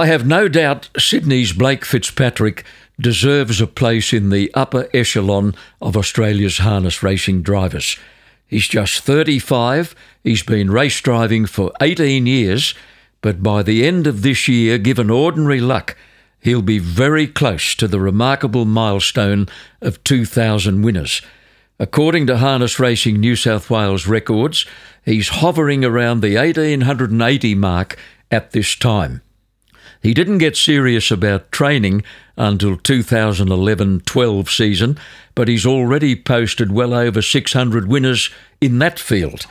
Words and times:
I 0.00 0.06
have 0.06 0.26
no 0.26 0.48
doubt 0.48 0.88
Sydney's 0.96 1.52
Blake 1.52 1.84
Fitzpatrick 1.84 2.64
deserves 2.98 3.60
a 3.60 3.66
place 3.66 4.14
in 4.14 4.30
the 4.30 4.50
upper 4.54 4.88
echelon 4.94 5.54
of 5.82 5.94
Australia's 5.94 6.56
harness 6.56 7.02
racing 7.02 7.42
drivers. 7.42 7.98
He's 8.46 8.66
just 8.66 9.04
35, 9.04 9.94
he's 10.24 10.42
been 10.42 10.70
race 10.70 10.98
driving 11.02 11.44
for 11.44 11.70
18 11.82 12.24
years, 12.24 12.72
but 13.20 13.42
by 13.42 13.62
the 13.62 13.86
end 13.86 14.06
of 14.06 14.22
this 14.22 14.48
year, 14.48 14.78
given 14.78 15.10
ordinary 15.10 15.60
luck, 15.60 15.98
he'll 16.40 16.62
be 16.62 16.78
very 16.78 17.26
close 17.26 17.74
to 17.74 17.86
the 17.86 18.00
remarkable 18.00 18.64
milestone 18.64 19.48
of 19.82 20.02
2,000 20.04 20.80
winners. 20.80 21.20
According 21.78 22.26
to 22.28 22.38
Harness 22.38 22.80
Racing 22.80 23.20
New 23.20 23.36
South 23.36 23.68
Wales 23.68 24.06
records, 24.06 24.64
he's 25.04 25.28
hovering 25.28 25.84
around 25.84 26.22
the 26.22 26.36
1880 26.36 27.54
mark 27.54 27.98
at 28.30 28.52
this 28.52 28.74
time. 28.74 29.20
He 30.02 30.14
didn't 30.14 30.38
get 30.38 30.56
serious 30.56 31.10
about 31.10 31.52
training 31.52 32.02
until 32.36 32.76
2011 32.76 34.00
12 34.00 34.50
season, 34.50 34.98
but 35.34 35.48
he's 35.48 35.66
already 35.66 36.16
posted 36.16 36.72
well 36.72 36.94
over 36.94 37.20
600 37.20 37.86
winners 37.86 38.30
in 38.60 38.78
that 38.78 38.98
field. 38.98 39.46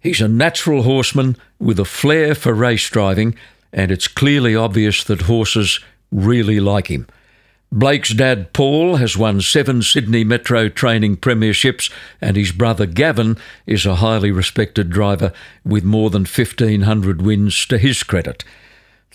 He's 0.00 0.20
a 0.20 0.28
natural 0.28 0.82
horseman 0.82 1.36
with 1.58 1.80
a 1.80 1.84
flair 1.84 2.34
for 2.34 2.52
race 2.52 2.88
driving, 2.88 3.34
and 3.72 3.90
it's 3.90 4.08
clearly 4.08 4.54
obvious 4.54 5.02
that 5.04 5.22
horses 5.22 5.80
really 6.12 6.60
like 6.60 6.88
him. 6.88 7.06
Blake's 7.70 8.14
dad, 8.14 8.54
Paul, 8.54 8.96
has 8.96 9.16
won 9.16 9.42
seven 9.42 9.82
Sydney 9.82 10.24
Metro 10.24 10.68
training 10.68 11.18
premierships, 11.18 11.90
and 12.20 12.36
his 12.36 12.52
brother, 12.52 12.86
Gavin, 12.86 13.36
is 13.66 13.84
a 13.84 13.96
highly 13.96 14.30
respected 14.30 14.88
driver 14.88 15.32
with 15.64 15.84
more 15.84 16.08
than 16.08 16.22
1,500 16.22 17.20
wins 17.20 17.66
to 17.66 17.76
his 17.76 18.02
credit. 18.02 18.42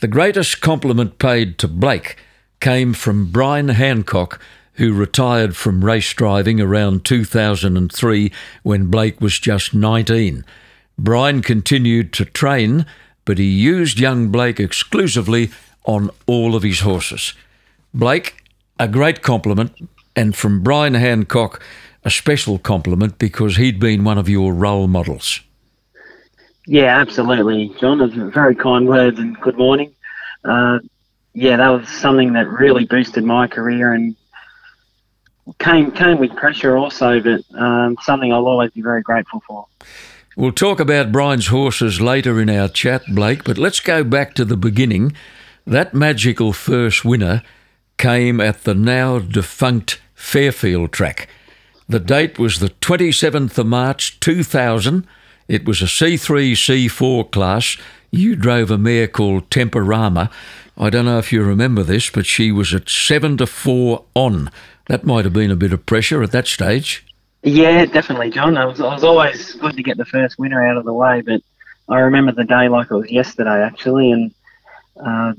The 0.03 0.09
greatest 0.09 0.59
compliment 0.59 1.17
paid 1.17 1.57
to 1.59 1.67
Blake 1.69 2.17
came 2.59 2.91
from 2.93 3.31
Brian 3.31 3.69
Hancock, 3.69 4.37
who 4.73 4.91
retired 4.91 5.55
from 5.55 5.85
race 5.85 6.13
driving 6.13 6.59
around 6.59 7.05
2003 7.05 8.29
when 8.63 8.87
Blake 8.87 9.21
was 9.21 9.39
just 9.39 9.73
19. 9.73 10.43
Brian 10.99 11.41
continued 11.41 12.11
to 12.11 12.25
train, 12.25 12.85
but 13.23 13.37
he 13.37 13.45
used 13.45 13.97
young 13.97 14.27
Blake 14.27 14.59
exclusively 14.59 15.51
on 15.85 16.09
all 16.25 16.53
of 16.53 16.63
his 16.63 16.81
horses. 16.81 17.33
Blake, 17.93 18.43
a 18.77 18.89
great 18.89 19.21
compliment, 19.21 19.71
and 20.17 20.35
from 20.35 20.63
Brian 20.63 20.95
Hancock, 20.95 21.63
a 22.03 22.11
special 22.11 22.59
compliment 22.59 23.17
because 23.17 23.55
he'd 23.55 23.79
been 23.79 24.03
one 24.03 24.17
of 24.17 24.27
your 24.27 24.53
role 24.53 24.87
models. 24.87 25.39
Yeah, 26.65 26.97
absolutely, 26.97 27.75
John. 27.79 28.31
Very 28.31 28.55
kind 28.55 28.87
words 28.87 29.19
and 29.19 29.39
good 29.41 29.57
morning. 29.57 29.93
Uh, 30.45 30.79
yeah, 31.33 31.57
that 31.57 31.69
was 31.69 31.89
something 31.89 32.33
that 32.33 32.47
really 32.47 32.85
boosted 32.85 33.23
my 33.23 33.47
career 33.47 33.93
and 33.93 34.15
came 35.59 35.91
came 35.91 36.19
with 36.19 36.35
pressure 36.35 36.77
also, 36.77 37.19
but 37.19 37.41
um, 37.59 37.97
something 38.01 38.31
I'll 38.31 38.47
always 38.47 38.71
be 38.71 38.81
very 38.81 39.01
grateful 39.01 39.41
for. 39.45 39.65
We'll 40.35 40.51
talk 40.51 40.79
about 40.79 41.11
Brian's 41.11 41.47
horses 41.47 42.01
later 42.01 42.39
in 42.39 42.49
our 42.49 42.67
chat, 42.67 43.03
Blake, 43.13 43.43
but 43.43 43.57
let's 43.57 43.79
go 43.79 44.03
back 44.03 44.33
to 44.35 44.45
the 44.45 44.57
beginning. 44.57 45.13
That 45.65 45.93
magical 45.93 46.53
first 46.53 47.05
winner 47.05 47.43
came 47.97 48.39
at 48.39 48.63
the 48.63 48.73
now 48.73 49.19
defunct 49.19 50.01
Fairfield 50.15 50.91
track. 50.91 51.27
The 51.87 51.99
date 51.99 52.39
was 52.39 52.59
the 52.59 52.69
27th 52.69 53.57
of 53.57 53.67
March 53.67 54.19
2000. 54.19 55.05
It 55.47 55.65
was 55.65 55.81
a 55.81 55.85
C3 55.85 56.53
C4 56.53 57.31
class. 57.31 57.77
You 58.11 58.35
drove 58.35 58.71
a 58.71 58.77
mare 58.77 59.07
called 59.07 59.49
Temporama. 59.49 60.31
I 60.77 60.89
don't 60.89 61.05
know 61.05 61.19
if 61.19 61.31
you 61.31 61.43
remember 61.43 61.83
this, 61.83 62.09
but 62.09 62.25
she 62.25 62.51
was 62.51 62.73
at 62.73 62.89
7 62.89 63.37
to 63.37 63.45
4 63.45 64.03
on. 64.15 64.49
That 64.87 65.05
might 65.05 65.25
have 65.25 65.33
been 65.33 65.51
a 65.51 65.55
bit 65.55 65.73
of 65.73 65.85
pressure 65.85 66.23
at 66.23 66.31
that 66.31 66.47
stage. 66.47 67.05
Yeah, 67.43 67.85
definitely, 67.85 68.29
John. 68.29 68.57
I 68.57 68.65
was, 68.65 68.79
I 68.79 68.93
was 68.93 69.03
always 69.03 69.53
good 69.55 69.75
to 69.75 69.83
get 69.83 69.97
the 69.97 70.05
first 70.05 70.39
winner 70.39 70.65
out 70.65 70.77
of 70.77 70.85
the 70.85 70.93
way, 70.93 71.21
but 71.21 71.41
I 71.89 71.99
remember 71.99 72.31
the 72.31 72.45
day 72.45 72.69
like 72.69 72.89
it 72.89 72.95
was 72.95 73.11
yesterday, 73.11 73.61
actually, 73.61 74.11
and 74.11 74.33
uh, 74.95 75.33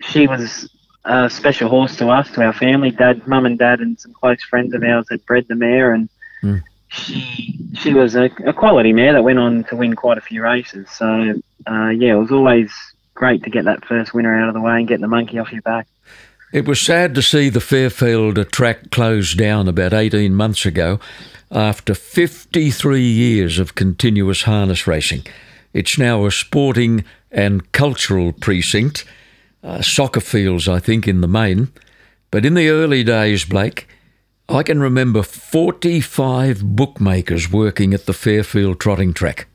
she 0.00 0.26
was 0.26 0.68
a 1.04 1.30
special 1.30 1.68
horse 1.68 1.96
to 1.96 2.08
us, 2.08 2.30
to 2.32 2.42
our 2.42 2.52
family. 2.52 2.90
Dad, 2.90 3.26
mum, 3.28 3.46
and 3.46 3.58
dad, 3.58 3.80
and 3.80 3.98
some 3.98 4.12
close 4.12 4.42
friends 4.42 4.74
of 4.74 4.82
ours 4.82 5.06
had 5.10 5.24
bred 5.24 5.46
the 5.48 5.54
mare, 5.54 5.92
and 5.92 6.08
mm. 6.42 6.62
She 6.94 7.58
she 7.76 7.92
was 7.92 8.14
a, 8.14 8.30
a, 8.46 8.52
quality 8.52 8.92
mare 8.92 9.12
that 9.12 9.22
went 9.22 9.38
on 9.38 9.64
to 9.64 9.76
win 9.76 9.94
quite 9.94 10.16
a 10.16 10.20
few 10.20 10.42
races. 10.42 10.88
So 10.90 11.34
uh, 11.66 11.88
yeah, 11.88 12.14
it 12.14 12.18
was 12.18 12.30
always 12.30 12.72
great 13.14 13.42
to 13.44 13.50
get 13.50 13.64
that 13.64 13.84
first 13.84 14.14
winner 14.14 14.40
out 14.40 14.48
of 14.48 14.54
the 14.54 14.60
way 14.60 14.76
and 14.76 14.88
get 14.88 15.00
the 15.00 15.08
monkey 15.08 15.38
off 15.38 15.52
your 15.52 15.62
back. 15.62 15.86
It 16.52 16.68
was 16.68 16.80
sad 16.80 17.14
to 17.16 17.22
see 17.22 17.48
the 17.48 17.60
Fairfield 17.60 18.52
track 18.52 18.90
close 18.90 19.34
down 19.34 19.66
about 19.66 19.92
18 19.92 20.34
months 20.34 20.64
ago 20.64 21.00
after 21.50 21.94
53 21.94 23.02
years 23.02 23.58
of 23.58 23.74
continuous 23.74 24.42
harness 24.42 24.86
racing. 24.86 25.26
It's 25.72 25.98
now 25.98 26.24
a 26.26 26.30
sporting 26.30 27.04
and 27.32 27.70
cultural 27.72 28.32
precinct 28.32 29.04
uh, 29.64 29.82
soccer 29.82 30.20
fields, 30.20 30.68
I 30.68 30.78
think, 30.78 31.08
in 31.08 31.20
the 31.20 31.28
main. 31.28 31.72
But 32.30 32.44
in 32.44 32.54
the 32.54 32.68
early 32.68 33.02
days, 33.02 33.44
Blake, 33.44 33.88
I 34.48 34.62
can 34.62 34.80
remember 34.80 35.22
45 35.22 36.76
bookmakers 36.76 37.50
working 37.50 37.94
at 37.94 38.06
the 38.06 38.12
Fairfield 38.12 38.78
trotting 38.78 39.14
track. 39.14 39.48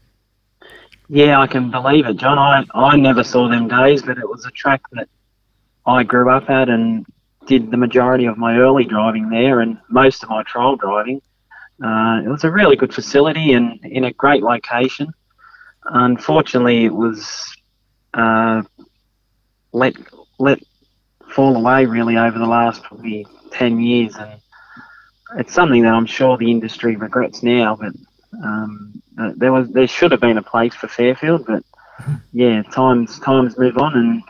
Yeah, 1.07 1.39
I 1.39 1.47
can 1.47 1.71
believe 1.71 2.05
it, 2.05 2.17
John. 2.17 2.37
I, 2.37 2.65
I 2.73 2.95
never 2.95 3.23
saw 3.23 3.47
them 3.47 3.67
days, 3.67 4.01
but 4.01 4.17
it 4.17 4.29
was 4.29 4.45
a 4.45 4.51
track 4.51 4.81
that 4.93 5.07
I 5.85 6.03
grew 6.03 6.29
up 6.29 6.49
at 6.49 6.69
and 6.69 7.05
did 7.47 7.71
the 7.71 7.77
majority 7.77 8.25
of 8.25 8.37
my 8.37 8.57
early 8.57 8.83
driving 8.83 9.29
there 9.29 9.59
and 9.59 9.79
most 9.89 10.23
of 10.23 10.29
my 10.29 10.43
trial 10.43 10.75
driving. 10.75 11.21
Uh, 11.83 12.21
it 12.23 12.27
was 12.27 12.43
a 12.43 12.51
really 12.51 12.75
good 12.75 12.93
facility 12.93 13.53
and 13.53 13.79
in 13.83 14.03
a 14.03 14.13
great 14.13 14.43
location. 14.43 15.11
Unfortunately, 15.85 16.85
it 16.85 16.93
was 16.93 17.55
uh, 18.13 18.61
let 19.71 19.95
let 20.39 20.59
fall 21.27 21.55
away 21.55 21.85
really 21.85 22.17
over 22.17 22.37
the 22.37 22.45
last 22.45 22.83
probably 22.83 23.25
ten 23.51 23.79
years, 23.79 24.15
and 24.15 24.41
it's 25.37 25.53
something 25.53 25.83
that 25.83 25.93
I'm 25.93 26.05
sure 26.05 26.37
the 26.37 26.51
industry 26.51 26.95
regrets 26.95 27.43
now. 27.43 27.75
But 27.75 27.93
um, 28.43 29.01
uh, 29.17 29.33
there 29.35 29.51
was 29.51 29.69
there 29.71 29.87
should 29.87 30.11
have 30.11 30.21
been 30.21 30.37
a 30.37 30.43
place 30.43 30.73
for 30.75 30.87
Fairfield, 30.87 31.45
but 31.45 31.63
yeah, 32.33 32.63
times 32.63 33.19
times 33.19 33.57
move 33.57 33.77
on, 33.77 33.95
and 33.95 34.23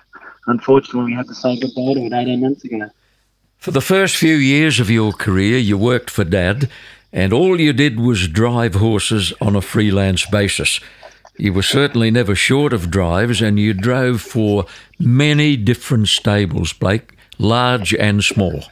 unfortunately 0.47 1.11
we 1.11 1.13
had 1.13 1.27
to 1.27 1.35
say 1.35 1.59
goodbye 1.59 1.93
to 1.93 2.05
it 2.05 2.13
18 2.13 2.41
months 2.41 2.63
ago. 2.63 2.89
For 3.57 3.71
the 3.71 3.81
first 3.81 4.15
few 4.15 4.35
years 4.35 4.79
of 4.79 4.89
your 4.89 5.11
career, 5.11 5.57
you 5.57 5.77
worked 5.77 6.09
for 6.09 6.23
Dad, 6.23 6.69
and 7.11 7.33
all 7.33 7.59
you 7.59 7.73
did 7.73 7.99
was 7.99 8.27
drive 8.27 8.75
horses 8.75 9.33
on 9.41 9.55
a 9.55 9.61
freelance 9.61 10.25
basis. 10.25 10.79
You 11.37 11.53
were 11.53 11.63
certainly 11.63 12.11
never 12.11 12.35
short 12.35 12.73
of 12.73 12.89
drives, 12.89 13.41
and 13.41 13.59
you 13.59 13.73
drove 13.73 14.21
for 14.21 14.65
many 14.97 15.55
different 15.55 16.07
stables, 16.07 16.73
Blake, 16.73 17.13
large 17.37 17.93
and 17.93 18.23
small. 18.23 18.63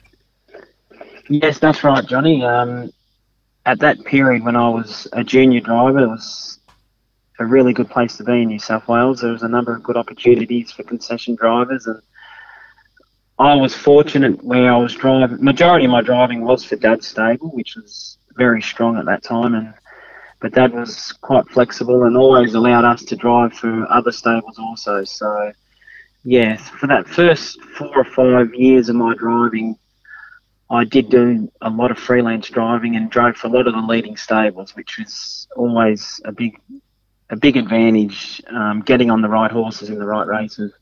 Yes, 1.30 1.60
that's 1.60 1.84
right, 1.84 2.06
Johnny. 2.06 2.44
Um, 2.44 2.92
at 3.66 3.80
that 3.80 4.04
period 4.06 4.44
when 4.44 4.56
I 4.56 4.70
was 4.70 5.08
a 5.12 5.24
junior 5.24 5.60
driver, 5.60 6.00
it 6.00 6.08
was 6.08 6.60
a 7.40 7.46
really 7.46 7.74
good 7.74 7.90
place 7.90 8.18
to 8.18 8.24
be 8.24 8.42
in 8.42 8.48
New 8.48 8.60
South 8.60 8.88
Wales. 8.88 9.22
There 9.22 9.32
was 9.32 9.44
a 9.44 9.48
number 9.48 9.76
of 9.76 9.84
good 9.84 9.98
opportunities 9.98 10.72
for 10.72 10.84
concession 10.84 11.36
drivers, 11.36 11.86
and 11.86 12.02
I 13.40 13.56
was 13.56 13.76
fortunate 13.76 14.44
where 14.44 14.72
I 14.72 14.78
was 14.78 14.96
driving. 14.96 15.44
Majority 15.44 15.86
of 15.86 15.92
my 15.92 16.02
driving 16.02 16.42
was 16.42 16.64
for 16.64 16.78
Dad's 16.78 17.08
stable, 17.08 17.50
which 17.50 17.76
was 17.76 18.18
very 18.36 18.62
strong 18.62 18.98
at 18.98 19.06
that 19.06 19.24
time, 19.24 19.54
and 19.54 19.74
but 20.40 20.54
Dad 20.54 20.74
was 20.74 21.14
quite 21.22 21.48
flexible 21.48 22.04
and 22.04 22.16
always 22.16 22.54
allowed 22.54 22.86
us 22.86 23.04
to 23.06 23.16
drive 23.16 23.54
for 23.54 23.92
other 23.92 24.12
stables 24.12 24.60
also. 24.60 25.04
So, 25.04 25.52
yeah, 26.24 26.58
for 26.58 26.86
that 26.88 27.08
first 27.08 27.60
four 27.76 27.96
or 27.98 28.04
five 28.04 28.54
years 28.54 28.88
of 28.90 28.96
my 28.96 29.16
driving, 29.16 29.78
I 30.70 30.84
did 30.84 31.10
do 31.10 31.52
a 31.62 31.70
lot 31.70 31.92
of 31.92 31.98
freelance 31.98 32.50
driving 32.50 32.96
and 32.96 33.10
drove 33.10 33.38
for 33.38 33.48
a 33.48 33.50
lot 33.50 33.68
of 33.68 33.74
the 33.74 33.82
leading 33.82 34.18
stables, 34.18 34.76
which 34.76 34.98
was 34.98 35.48
always 35.56 36.20
a 36.26 36.32
big, 36.32 36.60
a 37.30 37.38
big 37.38 37.56
advantage. 37.56 38.42
Um, 38.50 38.82
getting 38.82 39.10
on 39.10 39.22
the 39.22 39.30
right 39.30 39.52
horses 39.52 39.90
in 39.90 40.00
the 40.00 40.06
right 40.06 40.28
races. 40.28 40.74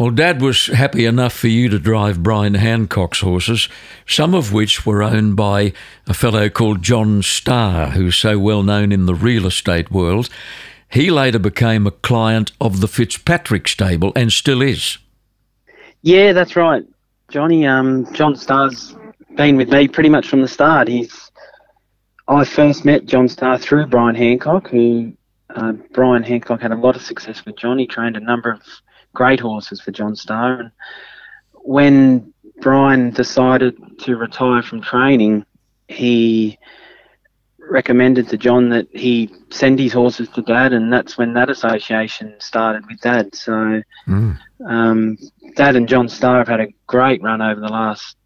Well, 0.00 0.10
Dad 0.10 0.40
was 0.40 0.68
happy 0.68 1.04
enough 1.04 1.34
for 1.34 1.48
you 1.48 1.68
to 1.68 1.78
drive 1.78 2.22
Brian 2.22 2.54
Hancock's 2.54 3.20
horses, 3.20 3.68
some 4.06 4.34
of 4.34 4.50
which 4.50 4.86
were 4.86 5.02
owned 5.02 5.36
by 5.36 5.74
a 6.06 6.14
fellow 6.14 6.48
called 6.48 6.80
John 6.80 7.22
Starr, 7.22 7.90
who's 7.90 8.16
so 8.16 8.38
well 8.38 8.62
known 8.62 8.92
in 8.92 9.04
the 9.04 9.14
real 9.14 9.46
estate 9.46 9.90
world. 9.90 10.30
He 10.90 11.10
later 11.10 11.38
became 11.38 11.86
a 11.86 11.90
client 11.90 12.52
of 12.62 12.80
the 12.80 12.88
Fitzpatrick 12.88 13.68
stable 13.68 14.12
and 14.16 14.32
still 14.32 14.62
is. 14.62 14.96
Yeah, 16.00 16.32
that's 16.32 16.56
right, 16.56 16.84
Johnny. 17.30 17.66
Um, 17.66 18.12
John 18.12 18.34
Starr's 18.34 18.96
been 19.36 19.56
with 19.56 19.70
me 19.70 19.86
pretty 19.86 20.08
much 20.08 20.28
from 20.28 20.42
the 20.42 20.48
start. 20.48 20.88
He's 20.88 21.30
I 22.26 22.44
first 22.44 22.84
met 22.84 23.06
John 23.06 23.28
Starr 23.28 23.58
through 23.58 23.86
Brian 23.86 24.14
Hancock, 24.14 24.68
who 24.68 25.12
uh, 25.54 25.72
Brian 25.92 26.22
Hancock 26.22 26.60
had 26.60 26.72
a 26.72 26.76
lot 26.76 26.96
of 26.96 27.02
success 27.02 27.44
with 27.44 27.56
John. 27.56 27.78
He 27.78 27.86
trained 27.86 28.16
a 28.16 28.20
number 28.20 28.50
of 28.50 28.62
great 29.14 29.40
horses 29.40 29.80
for 29.80 29.92
John 29.92 30.14
Starr. 30.16 30.60
And 30.60 30.70
when 31.54 32.32
Brian 32.60 33.10
decided 33.10 33.76
to 34.00 34.16
retire 34.16 34.62
from 34.62 34.80
training, 34.80 35.44
he 35.88 36.58
recommended 37.70 38.28
to 38.28 38.36
John 38.36 38.68
that 38.70 38.88
he 38.92 39.30
send 39.50 39.78
his 39.78 39.92
horses 39.92 40.28
to 40.30 40.42
Dad, 40.42 40.72
and 40.72 40.92
that's 40.92 41.16
when 41.16 41.34
that 41.34 41.50
association 41.50 42.34
started 42.38 42.86
with 42.86 43.00
Dad. 43.00 43.34
So, 43.34 43.82
mm. 44.06 44.38
um, 44.66 45.18
Dad 45.56 45.76
and 45.76 45.88
John 45.88 46.08
Starr 46.08 46.38
have 46.38 46.48
had 46.48 46.60
a 46.60 46.68
great 46.86 47.22
run 47.22 47.40
over 47.40 47.60
the 47.60 47.68
last 47.68 48.16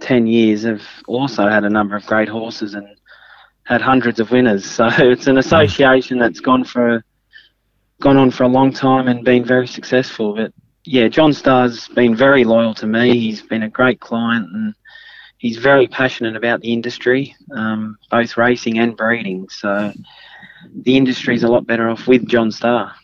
ten 0.00 0.26
years. 0.26 0.62
Have 0.62 0.86
also 1.06 1.48
had 1.48 1.64
a 1.64 1.70
number 1.70 1.96
of 1.96 2.06
great 2.06 2.28
horses 2.28 2.74
and 2.74 2.86
had 3.64 3.80
hundreds 3.80 4.20
of 4.20 4.30
winners. 4.30 4.64
So 4.64 4.86
it's 4.98 5.26
an 5.26 5.38
association 5.38 6.18
that's 6.18 6.40
gone 6.40 6.64
for 6.64 7.04
gone 8.00 8.16
on 8.16 8.30
for 8.30 8.42
a 8.42 8.48
long 8.48 8.72
time 8.72 9.08
and 9.08 9.24
been 9.24 9.44
very 9.44 9.66
successful. 9.66 10.34
But 10.34 10.52
yeah, 10.84 11.08
John 11.08 11.32
Starr's 11.32 11.88
been 11.88 12.16
very 12.16 12.44
loyal 12.44 12.74
to 12.74 12.86
me. 12.86 13.18
He's 13.18 13.42
been 13.42 13.62
a 13.62 13.68
great 13.68 14.00
client 14.00 14.48
and 14.52 14.74
he's 15.42 15.58
very 15.58 15.88
passionate 15.88 16.36
about 16.36 16.60
the 16.60 16.72
industry, 16.72 17.34
um, 17.50 17.98
both 18.12 18.36
racing 18.36 18.78
and 18.78 18.96
breeding. 18.96 19.48
So 19.48 19.92
the 20.72 20.96
industry's 20.96 21.42
a 21.42 21.48
lot 21.48 21.66
better 21.66 21.90
off 21.90 22.06
with 22.06 22.28
John 22.28 22.52
Starr. 22.52 22.94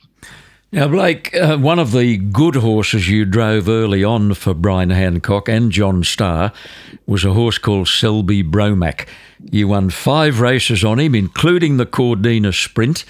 Now, 0.71 0.87
Blake, 0.87 1.35
uh, 1.35 1.57
one 1.57 1.81
of 1.81 1.91
the 1.93 2.17
good 2.17 2.55
horses 2.55 3.09
you 3.09 3.25
drove 3.25 3.69
early 3.69 4.05
on 4.05 4.35
for 4.35 4.55
Brian 4.55 4.91
Hancock 4.91 5.49
and 5.49 5.73
John 5.73 6.05
Starr 6.05 6.53
was 7.07 7.25
a 7.25 7.33
horse 7.33 7.59
called 7.59 7.89
Selby 7.89 8.45
Bromac. 8.45 9.09
You 9.51 9.69
won 9.69 9.91
five 9.91 10.41
races 10.41 10.85
on 10.85 11.01
him, 11.01 11.17
including 11.17 11.77
the 11.77 11.87
Cordina 11.87 12.55
Sprint 12.55 13.05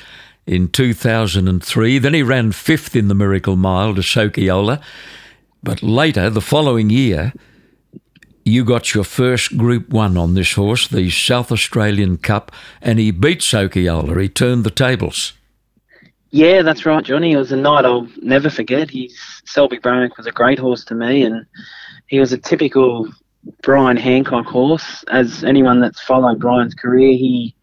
in 0.47 0.69
2003. 0.69 1.99
Then 1.99 2.15
he 2.15 2.23
ran 2.23 2.53
fifth 2.53 2.97
in 2.97 3.09
the 3.09 3.15
Miracle 3.15 3.57
Mile 3.57 3.95
to 3.95 4.01
Sokyola. 4.01 4.81
But 5.63 5.83
later, 5.83 6.31
the 6.31 6.41
following 6.41 6.89
year, 6.89 7.35
you 8.49 8.65
got 8.65 8.95
your 8.95 9.05
first 9.05 9.57
Group 9.57 9.91
1 9.91 10.17
on 10.17 10.35
this 10.35 10.55
horse, 10.55 10.89
the 10.89 11.11
South 11.11 11.53
Australian 11.53 12.17
Cup, 12.19 12.51
and 12.81 12.99
he 12.99 13.11
beat 13.11 13.41
Sokyola. 13.41 14.21
He 14.21 14.29
turned 14.29 14.65
the 14.65 14.71
tables. 14.71 15.35
Yeah, 16.31 16.63
that's 16.63 16.85
right, 16.85 17.05
Johnny. 17.05 17.33
It 17.33 17.39
was 17.39 17.53
a 17.53 17.57
night 17.57 17.85
I'll 17.85 18.09
never 18.21 18.51
forget. 18.51 18.91
He's 18.91 19.19
Selby 19.47 19.79
Bromac 19.79 20.17
was 20.17 20.27
a 20.27 20.33
great 20.33 20.59
horse 20.59 20.85
to 20.87 20.95
me, 20.95 21.23
and 21.23 21.47
he 22.07 22.21
was 22.21 22.33
a 22.33 22.39
typical 22.39 23.09
Brian 23.63 23.97
Hancock 23.97 24.47
horse. 24.47 25.05
As 25.09 25.43
anyone 25.45 25.81
that's 25.81 26.01
followed 26.01 26.39
Brian's 26.39 26.75
career, 26.75 27.13
he 27.13 27.55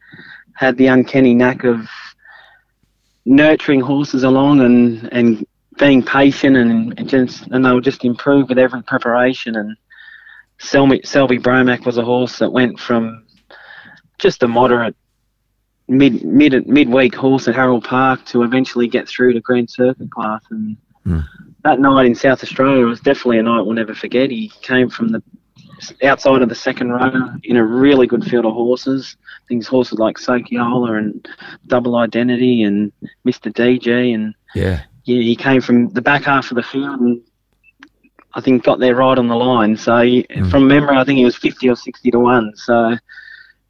had 0.53 0.77
the 0.77 0.87
uncanny 0.87 1.35
knack 1.35 1.63
of 1.63 1.87
nurturing 3.25 3.81
horses 3.81 4.23
along 4.23 4.61
and, 4.61 5.09
and 5.11 5.45
being 5.77 6.01
patient 6.01 6.55
and, 6.55 6.97
and 6.97 7.09
just 7.09 7.47
and 7.47 7.65
they 7.65 7.71
would 7.71 7.83
just 7.83 8.05
improve 8.05 8.49
with 8.49 8.57
every 8.57 8.81
preparation. 8.83 9.55
And 9.55 9.75
Selby, 10.65 11.01
Selby 11.03 11.37
Bromac 11.37 11.85
was 11.85 11.97
a 11.97 12.03
horse 12.03 12.39
that 12.39 12.51
went 12.51 12.79
from 12.79 13.25
just 14.17 14.43
a 14.43 14.47
moderate 14.47 14.95
mid 15.87 16.23
mid 16.23 16.67
midweek 16.67 17.13
horse 17.15 17.47
at 17.47 17.55
Harold 17.55 17.83
Park 17.83 18.25
to 18.25 18.43
eventually 18.43 18.87
get 18.87 19.07
through 19.07 19.33
to 19.33 19.39
Grand 19.39 19.69
Circuit 19.69 20.11
class. 20.11 20.41
And 20.49 20.77
mm. 21.05 21.23
that 21.63 21.79
night 21.79 22.05
in 22.05 22.15
South 22.15 22.43
Australia 22.43 22.85
was 22.85 22.99
definitely 22.99 23.39
a 23.39 23.43
night 23.43 23.61
we'll 23.61 23.73
never 23.73 23.93
forget. 23.93 24.31
He 24.31 24.51
came 24.61 24.89
from 24.89 25.09
the 25.09 25.21
outside 26.03 26.41
of 26.41 26.49
the 26.49 26.55
second 26.55 26.91
row 26.91 27.33
in 27.43 27.57
a 27.57 27.65
really 27.65 28.07
good 28.07 28.23
field 28.23 28.45
of 28.45 28.53
horses. 28.53 29.17
Things 29.47 29.67
horses 29.67 29.99
like 29.99 30.17
Sokyola 30.17 30.97
and 30.97 31.27
Double 31.67 31.97
Identity 31.97 32.63
and 32.63 32.91
Mr. 33.27 33.53
DJ 33.53 34.13
and 34.15 34.33
yeah, 34.55 34.81
yeah, 35.03 35.21
he 35.21 35.35
came 35.35 35.61
from 35.61 35.89
the 35.89 36.01
back 36.01 36.23
half 36.23 36.49
of 36.49 36.55
the 36.55 36.63
field 36.63 36.99
and 36.99 37.21
I 38.35 38.41
think 38.41 38.63
got 38.63 38.79
there 38.79 38.95
right 38.95 39.17
on 39.17 39.27
the 39.27 39.35
line. 39.35 39.77
So 39.77 39.91
mm. 39.93 40.51
from 40.51 40.67
memory, 40.67 40.97
I 40.97 41.03
think 41.03 41.17
he 41.17 41.25
was 41.25 41.35
fifty 41.35 41.69
or 41.69 41.75
sixty 41.75 42.11
to 42.11 42.19
one. 42.19 42.53
So 42.55 42.97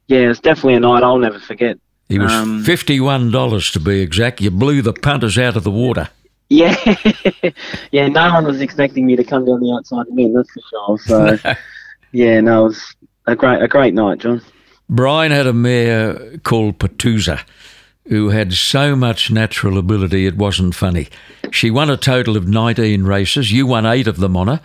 yeah, 0.08 0.30
it's 0.30 0.40
definitely 0.40 0.74
a 0.74 0.80
night 0.80 1.02
I'll 1.02 1.18
never 1.18 1.38
forget. 1.38 1.78
He 2.08 2.18
was 2.18 2.32
um, 2.32 2.62
$51 2.64 3.72
to 3.72 3.80
be 3.80 4.00
exact. 4.00 4.40
You 4.40 4.50
blew 4.50 4.80
the 4.80 4.92
punters 4.92 5.36
out 5.38 5.56
of 5.56 5.64
the 5.64 5.70
water. 5.70 6.08
Yeah, 6.48 6.76
yeah. 7.90 8.06
No 8.06 8.32
one 8.32 8.44
was 8.44 8.60
expecting 8.60 9.06
me 9.06 9.16
to 9.16 9.24
come 9.24 9.44
down 9.44 9.60
the 9.60 9.72
outside 9.72 10.06
and 10.06 10.16
win. 10.16 10.32
That's 10.32 10.50
for 10.52 10.60
sure. 10.70 11.38
So, 11.42 11.54
yeah, 12.12 12.40
no, 12.40 12.66
it 12.66 12.68
was 12.68 12.94
a 13.26 13.34
great, 13.34 13.60
a 13.60 13.66
great 13.66 13.94
night, 13.94 14.18
John. 14.18 14.40
Brian 14.88 15.32
had 15.32 15.48
a 15.48 15.52
mare 15.52 16.38
called 16.38 16.78
Patusa, 16.78 17.42
who 18.08 18.28
had 18.30 18.52
so 18.52 18.94
much 18.94 19.30
natural 19.30 19.78
ability 19.78 20.26
it 20.26 20.36
wasn't 20.36 20.74
funny. 20.74 21.08
She 21.50 21.70
won 21.70 21.90
a 21.90 21.96
total 21.96 22.36
of 22.36 22.46
19 22.46 23.04
races. 23.04 23.52
You 23.52 23.66
won 23.66 23.86
eight 23.86 24.06
of 24.06 24.18
them 24.18 24.36
on 24.36 24.48
her. 24.48 24.60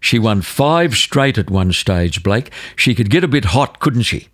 She 0.00 0.18
won 0.18 0.42
five 0.42 0.94
straight 0.94 1.38
at 1.38 1.50
one 1.50 1.72
stage, 1.72 2.22
Blake. 2.22 2.52
She 2.76 2.94
could 2.94 3.10
get 3.10 3.24
a 3.24 3.28
bit 3.28 3.46
hot, 3.46 3.80
couldn't 3.80 4.02
she? 4.02 4.28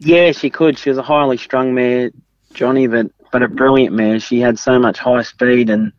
Yeah, 0.00 0.32
she 0.32 0.50
could. 0.50 0.78
She 0.78 0.90
was 0.90 0.98
a 0.98 1.02
highly 1.02 1.38
strung 1.38 1.74
mare, 1.74 2.10
Johnny, 2.52 2.86
but 2.86 3.06
but 3.30 3.42
a 3.42 3.48
brilliant 3.48 3.94
mare. 3.94 4.20
She 4.20 4.40
had 4.40 4.58
so 4.58 4.78
much 4.78 4.98
high 4.98 5.22
speed 5.22 5.70
and 5.70 5.92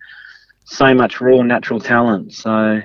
so 0.66 0.94
much 0.94 1.20
raw 1.20 1.42
natural 1.42 1.80
talent. 1.80 2.34
So 2.34 2.82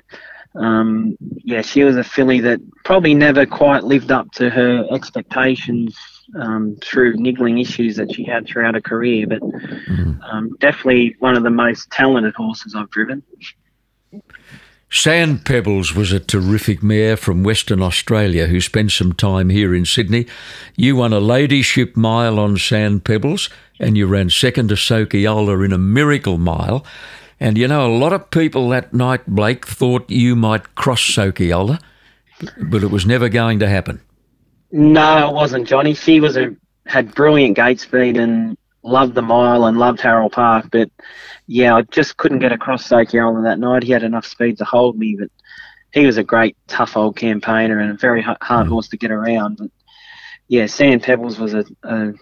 um, 0.54 1.16
yeah, 1.44 1.60
she 1.60 1.84
was 1.84 1.96
a 1.96 2.04
filly 2.04 2.40
that 2.40 2.60
probably 2.84 3.14
never 3.14 3.44
quite 3.44 3.84
lived 3.84 4.10
up 4.10 4.32
to 4.32 4.48
her 4.48 4.86
expectations 4.90 5.96
um, 6.36 6.76
through 6.82 7.16
niggling 7.16 7.58
issues 7.58 7.96
that 7.96 8.14
she 8.14 8.24
had 8.24 8.46
throughout 8.46 8.74
her 8.74 8.80
career. 8.80 9.26
But 9.26 9.40
mm-hmm. 9.40 10.20
um, 10.22 10.56
definitely 10.60 11.16
one 11.18 11.36
of 11.36 11.42
the 11.42 11.50
most 11.50 11.90
talented 11.90 12.34
horses 12.34 12.74
I've 12.74 12.90
driven. 12.90 13.22
Sand 14.90 15.44
Pebbles 15.44 15.94
was 15.94 16.12
a 16.12 16.20
terrific 16.20 16.82
mare 16.82 17.16
from 17.18 17.44
Western 17.44 17.82
Australia 17.82 18.46
who 18.46 18.58
spent 18.58 18.90
some 18.90 19.12
time 19.12 19.50
here 19.50 19.74
in 19.74 19.84
Sydney. 19.84 20.26
You 20.76 20.96
won 20.96 21.12
a 21.12 21.20
ladyship 21.20 21.94
mile 21.94 22.38
on 22.38 22.56
Sand 22.56 23.04
Pebbles 23.04 23.50
and 23.78 23.98
you 23.98 24.06
ran 24.06 24.30
second 24.30 24.68
to 24.68 24.76
Sokyola 24.76 25.62
in 25.62 25.72
a 25.72 25.78
miracle 25.78 26.38
mile. 26.38 26.86
And 27.38 27.58
you 27.58 27.68
know, 27.68 27.86
a 27.86 27.98
lot 27.98 28.14
of 28.14 28.30
people 28.30 28.70
that 28.70 28.94
night, 28.94 29.26
Blake, 29.26 29.66
thought 29.66 30.10
you 30.10 30.34
might 30.34 30.74
cross 30.74 31.02
Sokyola, 31.02 31.80
but 32.70 32.82
it 32.82 32.90
was 32.90 33.04
never 33.04 33.28
going 33.28 33.58
to 33.58 33.68
happen. 33.68 34.00
No, 34.70 35.28
it 35.28 35.34
wasn't, 35.34 35.66
Johnny. 35.66 35.94
She 35.94 36.20
was 36.20 36.36
a 36.36 36.54
had 36.86 37.14
brilliant 37.14 37.56
gate 37.56 37.80
speed 37.80 38.16
and 38.16 38.56
loved 38.82 39.14
the 39.14 39.22
mile 39.22 39.66
and 39.66 39.78
loved 39.78 40.00
Harold 40.00 40.32
Park, 40.32 40.66
but 40.70 40.90
yeah, 41.46 41.74
I 41.74 41.82
just 41.82 42.16
couldn't 42.16 42.38
get 42.40 42.52
across 42.52 42.86
Sokyola 42.88 43.42
that 43.44 43.58
night. 43.58 43.82
He 43.82 43.92
had 43.92 44.02
enough 44.02 44.26
speed 44.26 44.58
to 44.58 44.64
hold 44.64 44.98
me, 44.98 45.16
but 45.18 45.30
he 45.92 46.06
was 46.06 46.18
a 46.18 46.22
great, 46.22 46.56
tough 46.66 46.96
old 46.96 47.16
campaigner 47.16 47.78
and 47.80 47.90
a 47.90 47.94
very 47.94 48.22
hard 48.22 48.38
mm. 48.40 48.68
horse 48.68 48.88
to 48.88 48.96
get 48.96 49.10
around. 49.10 49.56
But 49.56 49.70
yeah, 50.48 50.66
Sand 50.66 51.02
Pebbles 51.02 51.38
was 51.38 51.54
a, 51.54 51.64
a 51.82 52.12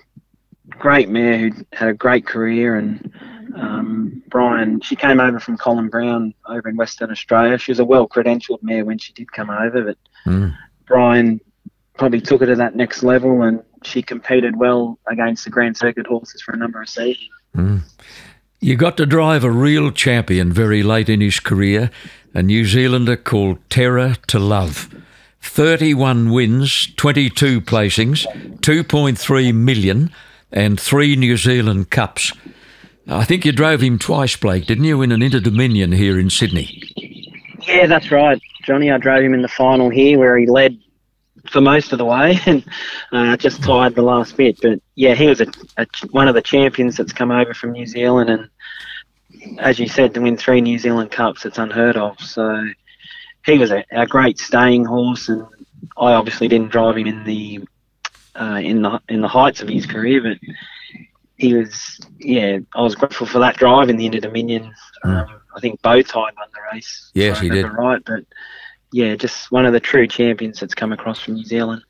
great 0.70 1.08
mare 1.08 1.38
who 1.38 1.50
had 1.72 1.88
a 1.88 1.94
great 1.94 2.26
career. 2.26 2.76
And 2.76 3.12
um, 3.56 4.22
Brian, 4.28 4.80
she 4.80 4.94
came 4.94 5.18
over 5.18 5.40
from 5.40 5.58
Colin 5.58 5.88
Brown 5.88 6.34
over 6.46 6.68
in 6.68 6.76
Western 6.76 7.10
Australia. 7.10 7.58
She 7.58 7.72
was 7.72 7.80
a 7.80 7.84
well 7.84 8.06
credentialed 8.06 8.62
mare 8.62 8.84
when 8.84 8.98
she 8.98 9.12
did 9.12 9.30
come 9.32 9.50
over, 9.50 9.82
but 9.82 9.98
mm. 10.24 10.56
Brian 10.86 11.40
probably 11.96 12.20
took 12.20 12.40
her 12.40 12.46
to 12.46 12.56
that 12.56 12.76
next 12.76 13.02
level 13.02 13.42
and 13.42 13.62
she 13.84 14.02
competed 14.02 14.56
well 14.56 14.98
against 15.06 15.44
the 15.44 15.50
Grand 15.50 15.76
Circuit 15.76 16.06
horses 16.06 16.42
for 16.42 16.52
a 16.52 16.56
number 16.56 16.80
of 16.80 16.88
seasons. 16.88 17.28
Mm. 17.54 17.80
You 18.60 18.76
got 18.76 18.96
to 18.96 19.06
drive 19.06 19.44
a 19.44 19.50
real 19.50 19.90
champion 19.90 20.52
very 20.52 20.82
late 20.82 21.08
in 21.08 21.20
his 21.20 21.40
career, 21.40 21.90
a 22.34 22.42
New 22.42 22.64
Zealander 22.64 23.16
called 23.16 23.58
Terror 23.70 24.16
to 24.28 24.38
Love. 24.38 24.94
31 25.40 26.32
wins, 26.32 26.88
22 26.96 27.60
placings, 27.60 28.26
2.3 28.60 29.54
million, 29.54 30.10
and 30.50 30.80
three 30.80 31.16
New 31.16 31.36
Zealand 31.36 31.90
Cups. 31.90 32.32
I 33.08 33.24
think 33.24 33.44
you 33.44 33.52
drove 33.52 33.80
him 33.80 33.98
twice, 33.98 34.36
Blake, 34.36 34.66
didn't 34.66 34.84
you, 34.84 35.00
in 35.02 35.12
an 35.12 35.22
Inter 35.22 35.40
Dominion 35.40 35.92
here 35.92 36.18
in 36.18 36.30
Sydney? 36.30 36.82
Yeah, 37.66 37.86
that's 37.86 38.10
right, 38.10 38.40
Johnny. 38.62 38.90
I 38.90 38.98
drove 38.98 39.22
him 39.22 39.34
in 39.34 39.42
the 39.42 39.48
final 39.48 39.90
here 39.90 40.18
where 40.18 40.36
he 40.36 40.46
led 40.46 40.78
for 41.50 41.60
most 41.60 41.92
of 41.92 41.98
the 41.98 42.04
way 42.04 42.38
and 42.46 42.64
uh, 43.12 43.36
just 43.36 43.62
tied 43.62 43.94
the 43.94 44.02
last 44.02 44.36
bit. 44.36 44.58
But 44.60 44.80
yeah, 44.94 45.14
he 45.14 45.26
was 45.26 45.40
a, 45.40 45.46
a, 45.76 45.86
one 46.10 46.28
of 46.28 46.34
the 46.34 46.42
champions 46.42 46.96
that's 46.96 47.12
come 47.12 47.30
over 47.30 47.54
from 47.54 47.72
New 47.72 47.86
Zealand, 47.86 48.30
and 48.30 49.58
as 49.58 49.78
you 49.78 49.88
said, 49.88 50.14
to 50.14 50.20
win 50.20 50.36
three 50.36 50.60
New 50.60 50.78
Zealand 50.78 51.10
Cups, 51.10 51.44
it's 51.44 51.58
unheard 51.58 51.96
of. 51.96 52.18
So 52.20 52.66
he 53.44 53.58
was 53.58 53.70
a, 53.70 53.84
a 53.92 54.06
great 54.06 54.38
staying 54.38 54.84
horse, 54.84 55.28
and 55.28 55.46
I 55.96 56.14
obviously 56.14 56.48
didn't 56.48 56.72
drive 56.72 56.96
him 56.96 57.06
in 57.06 57.24
the 57.24 57.60
uh, 58.34 58.60
in 58.62 58.82
the 58.82 59.00
in 59.08 59.20
the 59.20 59.28
heights 59.28 59.62
of 59.62 59.68
his 59.68 59.86
career, 59.86 60.22
but 60.22 60.38
he 61.36 61.54
was 61.54 62.00
yeah, 62.18 62.58
I 62.74 62.82
was 62.82 62.94
grateful 62.94 63.26
for 63.26 63.38
that 63.40 63.56
drive 63.56 63.88
in 63.88 63.96
the 63.96 64.06
Inter 64.06 64.20
Dominion. 64.20 64.74
Hmm. 65.02 65.10
Um, 65.10 65.40
I 65.54 65.60
think 65.60 65.80
both 65.80 66.08
time 66.08 66.34
won 66.36 66.48
the 66.52 66.60
race. 66.72 67.10
Yes, 67.14 67.40
he 67.40 67.48
did. 67.48 67.64
Right, 67.64 68.02
but 68.04 68.24
yeah, 68.92 69.14
just 69.16 69.50
one 69.50 69.66
of 69.66 69.72
the 69.72 69.80
true 69.80 70.06
champions 70.06 70.60
that's 70.60 70.74
come 70.74 70.92
across 70.92 71.20
from 71.20 71.34
New 71.34 71.44
Zealand. 71.44 71.82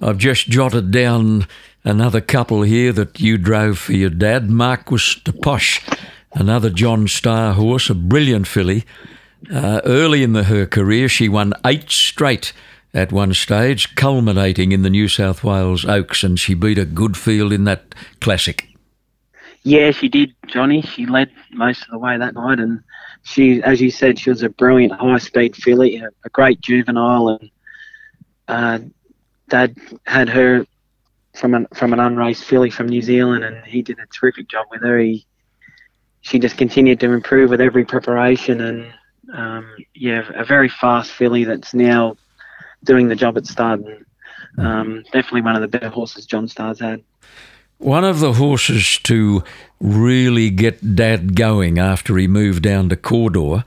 I've 0.00 0.18
just 0.18 0.48
jotted 0.48 0.90
down 0.90 1.46
another 1.84 2.20
couple 2.20 2.62
here 2.62 2.92
that 2.92 3.20
you 3.20 3.38
drove 3.38 3.78
for 3.78 3.92
your 3.92 4.10
dad. 4.10 4.48
Marquis 4.48 5.20
de 5.24 5.32
Posh, 5.32 5.80
another 6.32 6.70
John 6.70 7.08
Starr 7.08 7.54
horse, 7.54 7.90
a 7.90 7.94
brilliant 7.94 8.46
filly. 8.46 8.84
Uh, 9.52 9.80
early 9.84 10.22
in 10.22 10.32
the, 10.32 10.44
her 10.44 10.66
career, 10.66 11.08
she 11.08 11.28
won 11.28 11.52
eight 11.66 11.90
straight 11.90 12.52
at 12.94 13.10
one 13.10 13.34
stage, 13.34 13.94
culminating 13.94 14.72
in 14.72 14.82
the 14.82 14.90
New 14.90 15.08
South 15.08 15.42
Wales 15.42 15.84
Oaks, 15.84 16.22
and 16.22 16.38
she 16.38 16.54
beat 16.54 16.78
a 16.78 16.84
good 16.84 17.16
field 17.16 17.52
in 17.52 17.64
that 17.64 17.94
classic. 18.20 18.68
Yeah, 19.64 19.92
she 19.92 20.08
did, 20.08 20.34
Johnny. 20.46 20.82
She 20.82 21.06
led 21.06 21.30
most 21.52 21.82
of 21.82 21.88
the 21.90 21.98
way 21.98 22.18
that 22.18 22.34
night, 22.34 22.58
and 22.58 22.80
she, 23.22 23.62
as 23.62 23.80
you 23.80 23.90
said, 23.90 24.18
she 24.18 24.30
was 24.30 24.42
a 24.42 24.48
brilliant 24.48 24.92
high-speed 24.92 25.56
filly, 25.56 25.96
a, 25.96 26.08
a 26.24 26.28
great 26.30 26.60
juvenile, 26.60 27.28
and 27.28 27.50
uh, 28.48 28.78
Dad 29.48 29.76
had 30.06 30.28
her 30.28 30.66
from 31.34 31.54
an 31.54 31.66
from 31.74 31.92
an 31.92 32.00
unraced 32.00 32.44
filly 32.44 32.70
from 32.70 32.88
New 32.88 33.02
Zealand, 33.02 33.44
and 33.44 33.64
he 33.64 33.82
did 33.82 33.98
a 33.98 34.06
terrific 34.06 34.48
job 34.48 34.66
with 34.70 34.82
her. 34.82 34.98
He, 34.98 35.26
she 36.20 36.38
just 36.38 36.56
continued 36.56 37.00
to 37.00 37.12
improve 37.12 37.50
with 37.50 37.60
every 37.60 37.84
preparation, 37.84 38.60
and 38.60 38.92
um, 39.34 39.76
yeah, 39.94 40.28
a 40.34 40.44
very 40.44 40.68
fast 40.68 41.12
filly 41.12 41.44
that's 41.44 41.74
now 41.74 42.16
doing 42.84 43.08
the 43.08 43.16
job 43.16 43.36
at 43.36 43.46
stud. 43.46 43.84
Um, 44.58 45.02
definitely 45.12 45.42
one 45.42 45.56
of 45.56 45.62
the 45.62 45.68
better 45.68 45.88
horses 45.88 46.26
John 46.26 46.46
Starr's 46.46 46.80
had. 46.80 47.02
One 47.82 48.04
of 48.04 48.20
the 48.20 48.34
horses 48.34 48.98
to 48.98 49.42
really 49.80 50.50
get 50.50 50.94
Dad 50.94 51.34
going 51.34 51.80
after 51.80 52.16
he 52.16 52.28
moved 52.28 52.62
down 52.62 52.88
to 52.90 52.96
Cawdor 52.96 53.64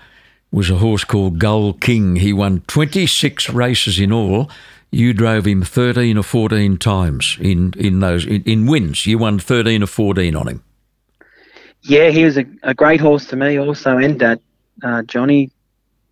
was 0.51 0.69
a 0.69 0.77
horse 0.77 1.03
called 1.03 1.37
Gull 1.37 1.73
King. 1.73 2.15
He 2.15 2.31
won 2.31 2.61
26 2.67 3.49
races 3.49 3.99
in 3.99 4.13
all. 4.13 4.49
You 4.89 5.11
drove 5.11 5.45
him 5.45 5.63
13 5.63 6.17
or 6.17 6.23
14 6.23 6.77
times 6.77 7.37
in, 7.41 7.73
in 7.77 7.99
those 7.99 8.25
in, 8.25 8.41
in 8.43 8.67
wins. 8.67 9.05
You 9.05 9.17
won 9.17 9.37
13 9.37 9.83
or 9.83 9.87
14 9.87 10.33
on 10.33 10.47
him. 10.47 10.63
Yeah, 11.81 12.09
he 12.09 12.23
was 12.23 12.37
a, 12.37 12.45
a 12.63 12.73
great 12.73 13.01
horse 13.01 13.25
to 13.27 13.35
me 13.35 13.59
also 13.59 13.97
and 13.97 14.17
Dad. 14.17 14.39
Uh, 14.81 15.01
Johnny, 15.01 15.51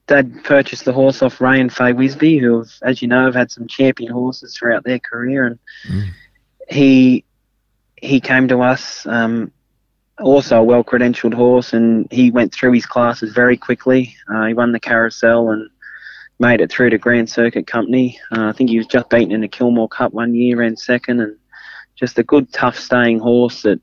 Dad 0.08 0.44
purchased 0.44 0.84
the 0.84 0.92
horse 0.92 1.22
off 1.22 1.40
Ray 1.40 1.62
and 1.62 1.72
Faye 1.72 1.94
Wisby, 1.94 2.38
who, 2.42 2.60
have, 2.60 2.72
as 2.82 3.02
you 3.02 3.08
know, 3.08 3.24
have 3.24 3.36
had 3.36 3.50
some 3.50 3.66
champion 3.66 4.12
horses 4.12 4.58
throughout 4.58 4.84
their 4.84 5.00
career, 5.00 5.46
and 5.46 5.60
mm. 5.88 6.10
he 6.70 7.24
he 8.04 8.20
came 8.20 8.48
to 8.50 8.62
us. 8.62 9.06
Um, 9.06 9.52
also 10.20 10.60
a 10.60 10.64
well 10.64 10.84
credentialed 10.84 11.34
horse, 11.34 11.74
and 11.74 12.08
he 12.12 12.30
went 12.30 12.54
through 12.54 12.74
his 12.74 12.86
classes 12.86 13.34
very 13.34 13.58
quickly. 13.58 14.16
Uh, 14.34 14.46
he 14.46 14.54
won 14.54 14.72
the 14.72 14.80
carousel 14.80 15.50
and 15.50 15.70
made 16.40 16.62
it 16.62 16.72
through 16.72 16.92
to 16.92 16.98
Grand 16.98 17.30
Circuit 17.30 17.66
Company. 17.66 18.20
Uh, 18.32 18.46
I 18.46 18.52
think 18.52 18.70
he 18.70 18.78
was 18.78 18.88
just 18.88 19.10
beaten 19.10 19.32
in 19.32 19.42
the 19.42 19.48
Kilmore 19.48 19.88
Cup 19.88 20.14
one 20.14 20.36
year, 20.36 20.58
ran 20.58 20.78
second, 20.78 21.22
and 21.22 21.38
just 21.96 22.20
a 22.20 22.24
good, 22.24 22.52
tough 22.52 22.78
staying 22.78 23.20
horse 23.20 23.64
that 23.64 23.82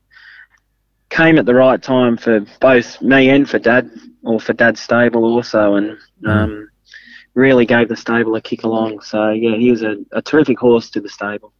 came 1.09 1.37
at 1.37 1.45
the 1.45 1.55
right 1.55 1.81
time 1.81 2.15
for 2.15 2.45
both 2.59 3.01
me 3.01 3.29
and 3.29 3.49
for 3.49 3.59
Dad, 3.59 3.89
or 4.23 4.39
for 4.39 4.53
Dad's 4.53 4.79
stable 4.79 5.25
also, 5.25 5.75
and 5.75 5.97
mm. 6.23 6.29
um, 6.29 6.69
really 7.33 7.65
gave 7.65 7.89
the 7.89 7.95
stable 7.97 8.35
a 8.35 8.41
kick 8.41 8.63
along. 8.63 9.01
So 9.01 9.31
yeah, 9.31 9.57
he 9.57 9.71
was 9.71 9.81
a, 9.81 9.97
a 10.11 10.21
terrific 10.21 10.59
horse 10.59 10.89
to 10.91 11.01
the 11.01 11.09
stable. 11.09 11.53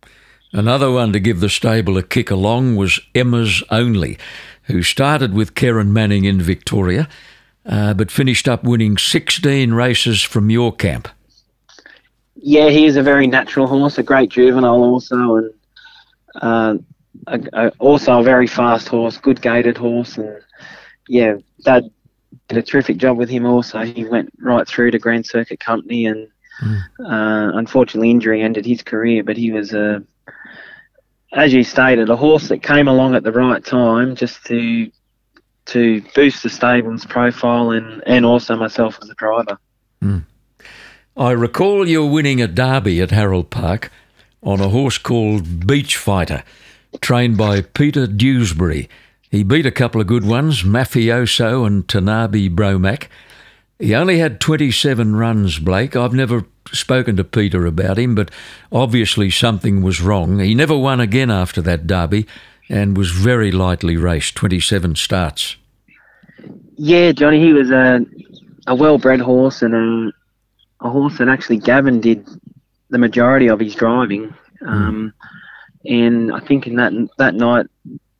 Another 0.54 0.92
one 0.92 1.14
to 1.14 1.20
give 1.20 1.40
the 1.40 1.50
stable 1.50 1.98
a 1.98 2.04
kick 2.04 2.30
along 2.30 2.76
was 2.76 3.00
Emma's 3.16 3.64
Only, 3.70 4.18
who 4.64 4.84
started 4.84 5.34
with 5.34 5.56
Karen 5.56 5.94
Manning 5.94 6.26
in 6.26 6.42
Victoria, 6.42 7.08
uh, 7.66 7.94
but 7.94 8.12
finished 8.12 8.50
up 8.50 8.64
winning 8.64 8.98
16 8.98 9.74
races 9.74 10.22
from 10.22 10.50
your 10.50 10.74
camp. 10.74 11.08
Yeah, 12.36 12.70
he 12.70 12.86
is 12.86 12.98
a 12.98 13.04
very 13.04 13.28
natural 13.28 13.68
horse, 13.68 13.98
a 13.98 14.04
great 14.04 14.30
juvenile 14.30 14.84
also, 14.84 15.36
and 15.36 15.54
uh, 16.42 16.78
a, 17.28 17.40
a, 17.54 17.72
also 17.80 18.20
a 18.20 18.24
very 18.24 18.48
fast 18.48 18.88
horse, 18.88 19.18
good 19.18 19.42
gaited 19.42 19.78
horse, 19.78 20.18
and 20.18 20.38
yeah, 21.08 21.36
Dad 21.64 21.90
did 22.48 22.58
a 22.58 22.62
terrific 22.62 22.98
job 22.98 23.18
with 23.18 23.30
him. 23.30 23.46
Also, 23.46 23.80
he 23.84 24.04
went 24.06 24.32
right 24.40 24.68
through 24.68 24.92
to 24.92 25.00
Grand 25.00 25.26
Circuit 25.26 25.60
Company, 25.60 26.06
and 26.06 26.28
mm. 26.62 26.82
uh, 27.00 27.58
unfortunately, 27.58 28.12
injury 28.12 28.42
ended 28.42 28.66
his 28.66 28.82
career. 28.82 29.24
But 29.24 29.38
he 29.38 29.52
was 29.52 29.74
a 29.74 30.04
as 31.32 31.54
you 31.54 31.64
stated, 31.64 32.10
a 32.10 32.16
horse 32.16 32.50
that 32.50 32.62
came 32.64 32.88
along 32.88 33.16
at 33.16 33.24
the 33.24 33.32
right 33.32 33.64
time 33.64 34.16
just 34.16 34.46
to 34.46 34.92
to 35.66 36.02
boost 36.16 36.44
the 36.44 36.50
stable's 36.50 37.06
profile 37.06 37.70
and, 37.72 38.04
and 38.08 38.26
also 38.26 38.56
myself 38.56 38.98
as 39.02 39.10
a 39.10 39.14
driver. 39.14 39.58
Mm. 40.04 40.26
I 41.16 41.32
recall 41.32 41.88
you 41.88 42.06
winning 42.06 42.42
a 42.42 42.48
derby 42.48 43.00
at 43.00 43.12
Harold 43.12 43.52
Park 43.52 43.92
on 44.42 44.60
a 44.60 44.70
horse 44.70 44.98
called 44.98 45.68
Beach 45.68 45.96
Fighter, 45.96 46.44
trained 47.00 47.38
by 47.38 47.62
Peter 47.62 48.08
Dewsbury. 48.08 48.90
He 49.30 49.44
beat 49.44 49.66
a 49.66 49.72
couple 49.72 50.02
of 50.02 50.08
good 50.08 50.26
ones, 50.26 50.64
Mafioso 50.64 51.66
and 51.66 51.88
Tanabe 51.88 52.54
Bromac. 52.54 53.08
He 53.82 53.96
only 53.96 54.20
had 54.20 54.40
27 54.40 55.16
runs, 55.16 55.58
Blake. 55.58 55.96
I've 55.96 56.14
never 56.14 56.46
spoken 56.72 57.18
to 57.18 57.24
Peter 57.24 57.66
about 57.66 57.98
him, 57.98 58.14
but 58.14 58.30
obviously 58.72 59.32
something 59.32 59.82
was 59.82 60.02
wrong. 60.02 60.38
He 60.38 60.54
never 60.54 60.78
won 60.78 61.00
again 61.00 61.32
after 61.32 61.64
that 61.64 61.88
derby 61.88 62.28
and 62.70 62.96
was 62.96 63.10
very 63.10 63.52
lightly 63.52 63.98
raced, 63.98 64.36
27 64.36 64.96
starts. 64.96 65.56
Yeah, 66.78 67.12
Johnny, 67.12 67.42
he 67.42 67.54
was 67.54 67.72
a, 67.72 68.06
a 68.68 68.76
well 68.76 69.00
bred 69.00 69.20
horse 69.20 69.64
and 69.64 69.74
a, 69.74 70.86
a 70.86 70.90
horse 70.90 71.18
that 71.18 71.28
actually 71.28 71.58
Gavin 71.58 72.00
did 72.02 72.28
the 72.90 73.00
majority 73.00 73.48
of 73.48 73.60
his 73.60 73.74
driving. 73.74 74.34
Hmm. 74.60 74.68
Um, 74.68 75.14
and 75.86 76.32
I 76.32 76.40
think 76.40 76.68
in 76.68 76.76
that 76.76 76.94
that 77.18 77.34
night 77.34 77.66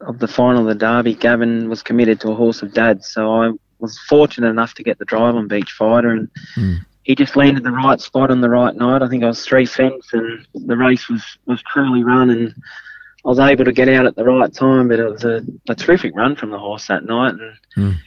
of 0.02 0.18
the 0.18 0.28
final 0.28 0.62
of 0.62 0.68
the 0.68 0.74
Derby, 0.74 1.14
Gavin 1.14 1.70
was 1.70 1.84
committed 1.84 2.20
to 2.22 2.32
a 2.32 2.36
horse 2.36 2.64
of 2.64 2.74
Dad's. 2.74 3.08
So 3.08 3.32
I 3.32 3.52
was 3.82 3.98
fortunate 4.08 4.50
enough 4.50 4.74
to 4.76 4.84
get 4.84 5.00
the 5.00 5.06
drive 5.06 5.36
on 5.36 5.48
Beach 5.48 5.72
Fighter, 5.72 6.12
and 6.12 6.30
mm. 6.56 6.78
he 7.04 7.16
just 7.16 7.36
landed 7.36 7.64
the 7.64 7.72
right 7.72 8.00
spot 8.00 8.32
on 8.32 8.42
the 8.42 8.50
right 8.50 8.76
night. 8.76 9.02
I 9.02 9.10
think 9.10 9.24
I 9.24 9.28
was 9.28 9.46
three 9.46 9.66
fence, 9.66 10.08
and 10.14 10.46
the 10.54 10.78
race 10.78 11.10
was 11.10 11.24
was 11.46 11.62
truly 11.64 12.04
run, 12.04 12.30
and 12.30 12.54
I 13.26 13.28
was 13.28 13.40
able 13.40 13.66
to 13.66 13.72
get 13.72 13.90
out 13.90 14.06
at 14.06 14.16
the 14.16 14.24
right 14.24 14.54
time. 14.54 14.88
But 14.88 15.00
it 15.00 15.12
was 15.12 15.24
a, 15.24 15.42
a 15.68 15.76
terrific 15.76 16.14
run 16.16 16.36
from 16.36 16.52
the 16.52 16.60
horse 16.60 16.88
that 16.88 17.06
night, 17.06 17.34
and 17.34 17.54
mm. 17.76 17.98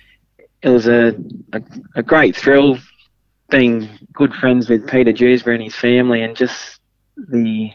it 0.62 0.70
was 0.70 0.86
a, 0.86 1.14
a, 1.52 1.62
a 1.96 2.02
great 2.02 2.36
thrill 2.36 2.78
being 3.50 3.88
good 4.12 4.34
friends 4.34 4.68
with 4.68 4.88
Peter 4.88 5.12
Dewsbury 5.12 5.56
and 5.56 5.64
his 5.64 5.74
family, 5.74 6.22
and 6.22 6.36
just 6.36 6.80
the 7.16 7.70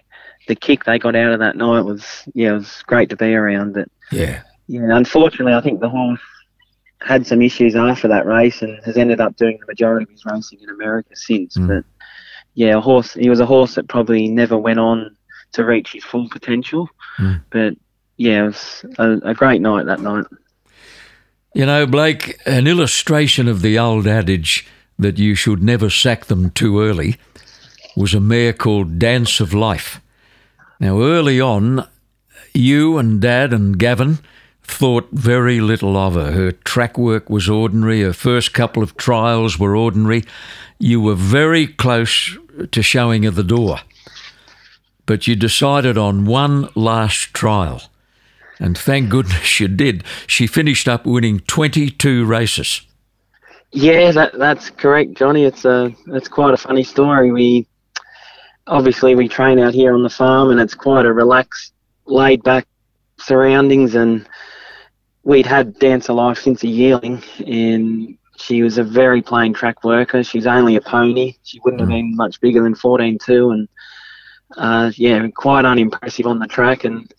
the 0.48 0.56
kick 0.56 0.84
they 0.84 0.98
got 0.98 1.16
out 1.16 1.32
of 1.32 1.40
that 1.40 1.56
night 1.56 1.82
was 1.82 2.24
yeah, 2.34 2.50
it 2.50 2.54
was 2.54 2.84
great 2.88 3.10
to 3.10 3.16
be 3.16 3.34
around. 3.34 3.74
But 3.74 3.90
yeah, 4.12 4.42
yeah, 4.68 4.96
unfortunately, 4.96 5.54
I 5.54 5.62
think 5.62 5.80
the 5.80 5.90
horse 5.90 6.20
had 7.02 7.26
some 7.26 7.42
issues 7.42 7.76
after 7.76 8.08
that 8.08 8.26
race 8.26 8.62
and 8.62 8.84
has 8.84 8.98
ended 8.98 9.22
up 9.22 9.36
doing 9.36 9.58
the 9.60 9.68
majority 9.68 10.04
of 10.04 10.10
his 10.10 10.26
racing 10.26 10.60
in 10.62 10.70
America 10.70 11.16
since. 11.16 11.58
Mm. 11.58 11.68
But 11.68 11.86
yeah, 12.56 12.78
a 12.78 12.82
horse. 12.82 13.14
He 13.14 13.30
was 13.30 13.40
a 13.40 13.46
horse 13.46 13.76
that 13.76 13.88
probably 13.88 14.28
never 14.28 14.58
went 14.58 14.80
on 14.80 15.16
to 15.54 15.66
reach 15.66 15.94
his 15.94 16.04
full 16.04 16.30
potential. 16.30 16.90
Mm. 17.18 17.42
But 17.50 17.74
yeah, 18.18 18.44
it 18.44 18.48
was 18.48 18.86
a, 18.98 19.30
a 19.30 19.34
great 19.34 19.62
night 19.62 19.86
that 19.86 20.02
night. 20.02 20.26
You 21.54 21.66
know, 21.66 21.88
Blake, 21.88 22.38
an 22.46 22.68
illustration 22.68 23.48
of 23.48 23.62
the 23.62 23.80
old 23.80 24.06
adage 24.06 24.68
that 25.00 25.18
you 25.18 25.34
should 25.34 25.64
never 25.64 25.90
sack 25.90 26.26
them 26.26 26.52
too 26.52 26.82
early 26.82 27.18
was 27.96 28.14
a 28.14 28.20
mare 28.20 28.54
called 28.54 29.00
Dance 29.00 29.40
of 29.40 29.54
Life. 29.54 30.02
Now, 30.80 31.02
early 31.02 31.42
on, 31.42 31.88
you 32.54 32.98
and 32.98 33.20
Dad 33.22 33.52
and 33.52 33.80
Gavin 33.80 34.20
thought 34.70 35.10
very 35.12 35.60
little 35.60 35.98
of 35.98 36.16
her. 36.16 36.32
Her 36.32 36.52
track 36.52 36.98
work 36.98 37.30
was 37.30 37.50
ordinary, 37.50 38.02
her 38.02 38.14
first 38.14 38.54
couple 38.54 38.84
of 38.84 38.96
trials 38.98 39.60
were 39.60 39.76
ordinary. 39.76 40.24
You 40.80 41.02
were 41.02 41.16
very 41.16 41.68
close 41.68 42.38
to 42.72 42.82
showing 42.82 43.24
her 43.24 43.32
the 43.32 43.44
door. 43.44 43.80
But 45.06 45.28
you 45.28 45.36
decided 45.36 45.98
on 45.98 46.26
one 46.26 46.70
last 46.76 47.34
trial. 47.34 47.82
And 48.60 48.78
thank 48.78 49.10
goodness 49.10 49.60
you 49.60 49.68
did. 49.68 50.04
She 50.28 50.46
finished 50.46 50.88
up 50.88 51.06
winning 51.06 51.40
22 51.42 52.26
races. 52.26 52.82
Yeah, 53.72 54.12
that, 54.12 54.38
that's 54.38 54.70
correct, 54.70 55.14
Johnny. 55.14 55.44
It's 55.44 55.64
a 55.64 55.94
it's 56.08 56.28
quite 56.28 56.54
a 56.54 56.58
funny 56.58 56.84
story. 56.84 57.32
We 57.32 57.68
obviously 58.68 59.16
we 59.16 59.28
train 59.28 59.60
out 59.60 59.74
here 59.74 59.94
on 59.94 60.04
the 60.04 60.10
farm, 60.10 60.50
and 60.50 60.60
it's 60.60 60.74
quite 60.74 61.06
a 61.06 61.14
relaxed, 61.14 61.74
laid 62.06 62.44
back 62.44 62.68
surroundings, 63.20 63.94
and 63.94 64.28
we'd 65.24 65.46
had 65.46 65.78
Dance 65.80 66.10
of 66.10 66.16
Life 66.16 66.40
since 66.40 66.64
a 66.64 66.68
yearling, 66.68 67.24
and 67.46 68.18
she 68.38 68.64
was 68.64 68.78
a 68.78 68.84
very 68.84 69.22
plain 69.22 69.54
track 69.54 69.84
worker. 69.84 70.24
She's 70.24 70.48
only 70.48 70.76
a 70.76 70.82
pony. 70.82 71.36
She 71.44 71.60
wouldn't 71.64 71.82
have 71.82 71.90
mm. 71.90 71.94
been 71.94 72.16
much 72.16 72.40
bigger 72.42 72.64
than 72.64 72.74
14.2, 72.74 73.54
and 73.54 73.68
uh, 74.58 74.92
yeah, 74.96 75.28
quite 75.36 75.66
unimpressive 75.66 76.26
on 76.26 76.40
the 76.40 76.48
track. 76.48 76.84
And 76.84 77.14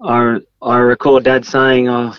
I 0.00 0.38
I 0.62 0.78
recall 0.78 1.20
Dad 1.20 1.44
saying, 1.44 1.88
"Oh, 1.88 2.14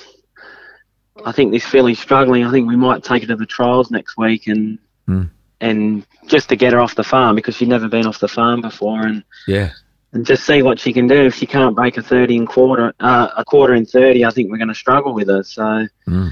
I 1.25 1.31
think 1.31 1.51
this 1.51 1.65
filly's 1.65 1.99
struggling. 1.99 2.43
I 2.43 2.51
think 2.51 2.67
we 2.67 2.75
might 2.75 3.03
take 3.03 3.23
her 3.23 3.27
to 3.27 3.35
the 3.35 3.45
trials 3.45 3.91
next 3.91 4.17
week 4.17 4.47
and 4.47 4.79
mm. 5.07 5.29
and 5.61 6.05
just 6.27 6.49
to 6.49 6.55
get 6.55 6.73
her 6.73 6.79
off 6.79 6.95
the 6.95 7.03
farm 7.03 7.35
because 7.35 7.55
she'd 7.55 7.69
never 7.69 7.87
been 7.87 8.05
off 8.05 8.19
the 8.19 8.27
farm 8.27 8.61
before 8.61 9.05
and 9.05 9.23
yeah." 9.47 9.71
And 10.13 10.25
just 10.25 10.45
see 10.45 10.61
what 10.61 10.79
she 10.79 10.93
can 10.93 11.07
do. 11.07 11.25
If 11.25 11.35
she 11.35 11.45
can't 11.45 11.75
break 11.75 11.97
a 11.97 12.01
thirty 12.01 12.37
and 12.37 12.47
quarter, 12.47 12.93
uh, 12.99 13.29
a 13.35 13.43
quarter 13.43 13.73
in 13.73 13.85
thirty, 13.85 14.25
I 14.25 14.29
think 14.31 14.49
we're 14.49 14.57
going 14.57 14.67
to 14.69 14.75
struggle 14.75 15.13
with 15.13 15.27
her. 15.27 15.43
So, 15.43 15.87
mm. 16.07 16.31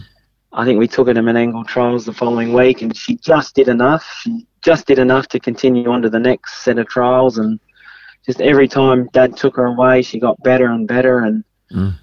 I 0.53 0.63
think 0.63 0.79
we 0.79 0.88
took 0.88 1.08
her 1.08 1.13
to 1.13 1.22
Menangle 1.22 1.67
trials 1.67 2.05
the 2.05 2.13
following 2.13 2.53
week, 2.53 2.82
and 2.82 2.96
she 2.96 3.17
just 3.17 3.55
did 3.55 3.67
enough. 3.67 4.10
She 4.22 4.48
just 4.62 4.88
did 4.88 5.00
enough 5.00 5.27
to 5.27 5.39
continue 5.39 5.89
on 5.89 6.01
to 6.01 6.10
the 6.10 6.20
next 6.20 6.63
set 6.63 6.77
of 6.77 6.88
trials, 6.88 7.38
and 7.38 7.60
just 8.25 8.39
every 8.41 8.67
time 8.67 9.10
Dad 9.12 9.36
took 9.36 9.58
her 9.58 9.65
away, 9.65 10.01
she 10.01 10.20
got 10.20 10.41
better 10.44 10.67
and 10.67 10.88
better, 10.88 11.20
and 11.20 11.44
mm. 11.72 11.94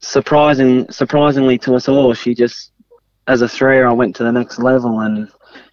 surprising, 0.00 0.88
surprisingly 0.90 1.58
to 1.58 1.74
us 1.74 1.88
all, 1.88 2.12
she 2.14 2.34
just, 2.34 2.72
as 3.26 3.42
a 3.42 3.48
three-year-old, 3.48 3.98
went 3.98 4.14
to 4.16 4.22
the 4.22 4.30
next 4.30 4.58
level, 4.58 5.00
and 5.00 5.28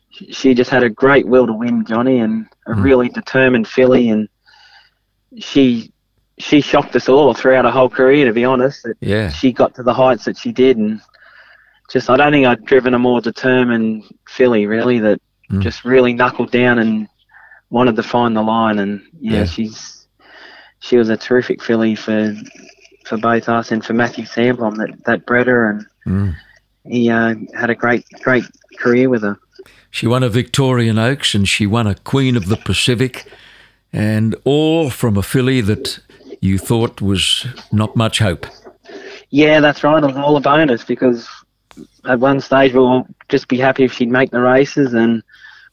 she 0.10 0.54
just 0.54 0.72
had 0.72 0.84
a 0.84 0.90
great 0.90 1.28
will 1.28 1.46
to 1.46 1.54
win, 1.54 1.86
Johnny, 1.86 2.20
and 2.20 2.48
a 2.68 2.72
mm. 2.72 2.84
really 2.84 3.10
determined 3.10 3.68
filly, 3.68 4.10
and 4.10 4.30
she 5.40 5.92
she 6.38 6.62
shocked 6.62 6.96
us 6.96 7.08
all 7.08 7.34
throughout 7.34 7.66
her 7.66 7.72
whole 7.72 7.90
career. 7.90 8.26
To 8.26 8.34
be 8.34 8.46
honest, 8.46 8.88
yeah, 9.00 9.30
she 9.30 9.52
got 9.52 9.76
to 9.76 9.84
the 9.84 9.94
heights 9.94 10.26
that 10.26 10.38
she 10.38 10.52
did, 10.52 10.78
and 10.78 11.02
just 11.90 12.10
I 12.10 12.18
don't 12.18 12.32
think 12.32 12.46
I'd 12.46 12.66
driven 12.66 12.94
a 12.94 13.00
more 13.00 13.22
determined 13.22 14.04
filly 14.28 14.66
really 14.66 15.00
that 15.00 15.20
mm. 15.52 15.62
just 15.62 15.86
really 15.86 16.14
knuckled 16.14 16.52
down 16.52 16.80
and 16.80 17.08
wanted 17.70 17.96
to 17.96 18.04
find 18.04 18.36
the 18.36 18.42
line. 18.42 18.80
And 18.80 19.02
yeah, 19.20 19.40
yeah, 19.40 19.46
she's 19.46 20.08
she 20.80 20.98
was 20.98 21.10
a 21.10 21.18
terrific 21.18 21.64
filly 21.64 21.96
for 21.96 22.36
for 23.06 23.18
both 23.18 23.48
us 23.50 23.72
and 23.72 23.84
for 23.84 23.94
Matthew 23.94 24.26
Samblom 24.26 24.78
that 24.78 25.06
that 25.06 25.26
bred 25.26 25.48
her, 25.48 25.70
and 25.70 25.86
mm. 26.06 26.36
he 26.86 27.10
uh, 27.10 27.36
had 27.54 27.70
a 27.70 27.76
great 27.76 28.06
great 28.22 28.46
career 28.78 29.10
with 29.10 29.24
her. 29.24 29.38
She 29.90 30.08
won 30.08 30.24
a 30.24 30.30
Victorian 30.30 31.00
Oaks 31.00 31.34
and 31.34 31.48
she 31.48 31.66
won 31.66 31.88
a 31.88 31.96
Queen 31.96 32.36
of 32.36 32.48
the 32.48 32.58
Pacific, 32.58 33.26
and 33.96 34.36
all 34.44 34.90
from 34.90 35.16
a 35.16 35.24
filly 35.24 35.62
that 35.62 36.00
you 36.42 36.58
thought 36.58 37.02
was 37.02 37.48
not 37.72 37.96
much 37.96 38.20
hope. 38.20 38.46
Yeah, 39.30 39.62
that's 39.62 39.84
right. 39.86 40.04
It 40.04 40.08
was 40.08 40.18
all 40.18 40.36
a 40.36 40.42
bonus 40.42 40.84
because 40.84 41.28
at 42.04 42.20
one 42.20 42.42
stage 42.42 42.74
we'll 42.74 43.08
just 43.30 43.48
be 43.48 43.58
happy 43.58 43.86
if 43.86 43.94
she'd 43.94 44.12
make 44.12 44.32
the 44.32 44.42
races, 44.42 44.94
and 44.94 45.24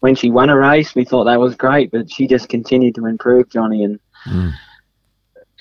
when 0.00 0.14
she 0.14 0.30
won 0.30 0.50
a 0.50 0.56
race, 0.56 0.94
we 0.94 1.04
thought 1.04 1.24
that 1.24 1.40
was 1.40 1.56
great. 1.56 1.90
But 1.90 2.10
she 2.10 2.28
just 2.28 2.48
continued 2.48 2.94
to 2.94 3.06
improve, 3.06 3.50
Johnny, 3.50 3.82
and 3.82 3.98
mm. 4.24 4.52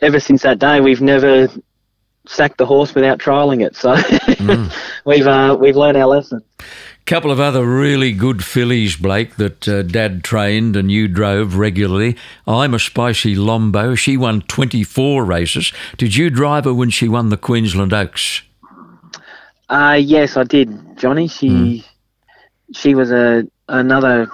ever 0.03 0.19
since 0.19 0.43
that 0.43 0.59
day, 0.59 0.81
we've 0.81 1.01
never 1.01 1.49
sacked 2.27 2.59
the 2.59 2.65
horse 2.67 2.93
without 2.93 3.17
trialing 3.17 3.65
it. 3.65 3.75
So 3.75 3.95
mm. 3.95 4.71
we've 5.05 5.27
uh, 5.27 5.57
we've 5.59 5.75
learned 5.75 5.97
our 5.97 6.07
lesson 6.07 6.43
couple 7.05 7.31
of 7.31 7.39
other 7.39 7.65
really 7.65 8.11
good 8.11 8.43
fillies, 8.43 8.95
Blake, 8.95 9.35
that 9.35 9.67
uh, 9.67 9.81
Dad 9.81 10.23
trained 10.23 10.75
and 10.75 10.91
you 10.91 11.07
drove 11.07 11.55
regularly. 11.55 12.17
Ima 12.47 12.79
Spicy 12.79 13.35
Lombo. 13.35 13.95
She 13.95 14.17
won 14.17 14.41
24 14.41 15.25
races. 15.25 15.73
Did 15.97 16.15
you 16.15 16.29
drive 16.29 16.65
her 16.65 16.73
when 16.73 16.89
she 16.89 17.07
won 17.07 17.29
the 17.29 17.37
Queensland 17.37 17.93
Oaks? 17.93 18.43
Uh, 19.69 19.97
yes, 20.01 20.35
I 20.35 20.43
did, 20.43 20.97
Johnny. 20.97 21.27
She 21.27 21.49
mm. 21.49 21.85
she 22.73 22.93
was 22.93 23.11
a 23.11 23.47
another 23.69 24.29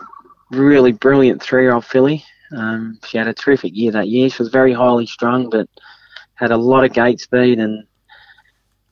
really 0.52 0.92
brilliant 0.92 1.44
three-year-old 1.44 1.86
filly. 1.86 2.24
Um, 2.56 3.00
she 3.06 3.18
had 3.20 3.28
a 3.28 3.34
terrific 3.34 3.76
year 3.76 3.92
that 3.92 4.08
year. 4.08 4.30
She 4.30 4.42
was 4.42 4.50
very 4.50 4.74
highly 4.74 5.06
strung, 5.06 5.50
but 5.50 5.70
had 6.36 6.52
a 6.52 6.58
lot 6.58 6.86
of 6.86 6.94
gate 6.94 7.20
speed 7.20 7.60
and 7.60 7.86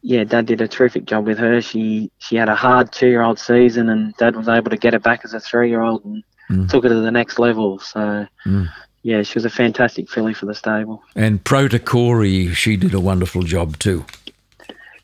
yeah, 0.05 0.23
Dad 0.23 0.45
did 0.45 0.61
a 0.61 0.67
terrific 0.67 1.05
job 1.05 1.25
with 1.25 1.39
her. 1.39 1.61
She 1.61 2.11
she 2.19 2.35
had 2.35 2.47
a 2.47 2.55
hard 2.55 2.91
two 2.91 3.07
year 3.07 3.23
old 3.23 3.39
season, 3.39 3.89
and 3.89 4.15
Dad 4.17 4.35
was 4.35 4.47
able 4.47 4.69
to 4.69 4.77
get 4.77 4.93
her 4.93 4.99
back 4.99 5.21
as 5.23 5.33
a 5.33 5.39
three 5.39 5.67
year 5.67 5.81
old 5.81 6.05
and 6.05 6.23
mm. 6.47 6.69
took 6.69 6.83
her 6.83 6.89
to 6.89 6.95
the 6.95 7.11
next 7.11 7.39
level. 7.39 7.79
So. 7.79 8.27
Mm. 8.45 8.69
Yeah, 9.01 9.21
she 9.21 9.35
was 9.35 9.45
a 9.45 9.51
fantastic 9.51 10.09
filly 10.09 10.33
for 10.33 10.47
the 10.47 10.55
stable. 10.55 11.03
And 11.15 11.43
Protocori, 11.43 12.55
she 12.55 12.75
did 12.75 12.91
a 12.91 12.99
wonderful 12.99 13.43
job 13.43 13.77
too. 13.77 14.03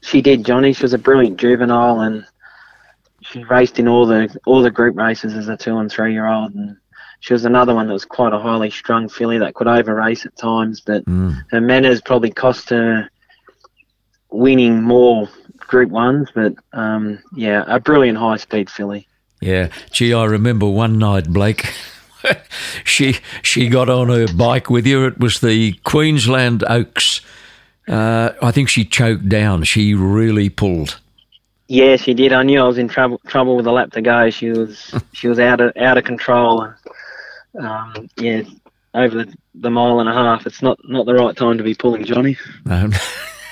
She 0.01 0.23
did, 0.23 0.43
Johnny. 0.43 0.73
She 0.73 0.81
was 0.81 0.93
a 0.93 0.97
brilliant 0.97 1.39
juvenile, 1.39 1.99
and 1.99 2.25
she 3.21 3.43
raced 3.43 3.77
in 3.77 3.87
all 3.87 4.07
the 4.07 4.35
all 4.47 4.63
the 4.63 4.71
group 4.71 4.97
races 4.97 5.35
as 5.35 5.49
a 5.49 5.55
two 5.55 5.77
and 5.77 5.91
three 5.91 6.13
year 6.13 6.25
old, 6.25 6.55
and 6.55 6.77
she 7.19 7.33
was 7.33 7.45
another 7.45 7.75
one 7.75 7.85
that 7.85 7.93
was 7.93 8.05
quite 8.05 8.33
a 8.33 8.39
highly 8.39 8.71
strung 8.71 9.07
filly 9.07 9.37
that 9.37 9.53
could 9.53 9.67
over 9.67 9.93
race 9.93 10.25
at 10.25 10.35
times, 10.35 10.81
but 10.81 11.05
mm. 11.05 11.39
her 11.51 11.61
manners 11.61 12.01
probably 12.01 12.31
cost 12.31 12.71
her 12.71 13.07
winning 14.31 14.81
more 14.81 15.29
Group 15.57 15.89
Ones, 15.89 16.29
but 16.33 16.53
um, 16.73 17.19
yeah, 17.35 17.63
a 17.67 17.79
brilliant 17.79 18.17
high 18.17 18.37
speed 18.37 18.69
filly. 18.69 19.07
Yeah, 19.39 19.69
gee, 19.91 20.13
I 20.13 20.25
remember 20.25 20.67
one 20.67 20.99
night, 20.99 21.29
Blake. 21.29 21.73
she 22.83 23.17
she 23.41 23.69
got 23.69 23.89
on 23.89 24.09
her 24.09 24.27
bike 24.33 24.69
with 24.69 24.85
you. 24.85 25.05
It 25.05 25.19
was 25.19 25.39
the 25.39 25.73
Queensland 25.83 26.63
Oaks. 26.67 27.21
Uh, 27.87 28.31
I 28.41 28.51
think 28.51 28.69
she 28.69 28.85
choked 28.85 29.27
down. 29.27 29.63
She 29.63 29.93
really 29.93 30.49
pulled. 30.49 30.99
Yeah, 31.67 31.95
she 31.95 32.13
did. 32.13 32.33
I 32.33 32.43
knew 32.43 32.59
I 32.59 32.67
was 32.67 32.77
in 32.77 32.87
trouble 32.87 33.21
trouble 33.27 33.55
with 33.55 33.65
a 33.65 33.71
lap 33.71 33.91
to 33.93 34.01
go. 34.01 34.29
She 34.29 34.49
was 34.49 34.93
she 35.13 35.27
was 35.27 35.39
out 35.39 35.61
of 35.61 35.75
out 35.77 35.97
of 35.97 36.03
control. 36.03 36.67
Um, 37.59 38.09
yeah, 38.17 38.43
over 38.93 39.23
the, 39.23 39.33
the 39.55 39.71
mile 39.71 39.99
and 39.99 40.09
a 40.09 40.13
half. 40.13 40.45
It's 40.45 40.61
not 40.61 40.79
not 40.83 41.05
the 41.05 41.13
right 41.13 41.35
time 41.35 41.57
to 41.57 41.63
be 41.63 41.73
pulling, 41.73 42.03
Johnny. 42.03 42.37
No. 42.65 42.89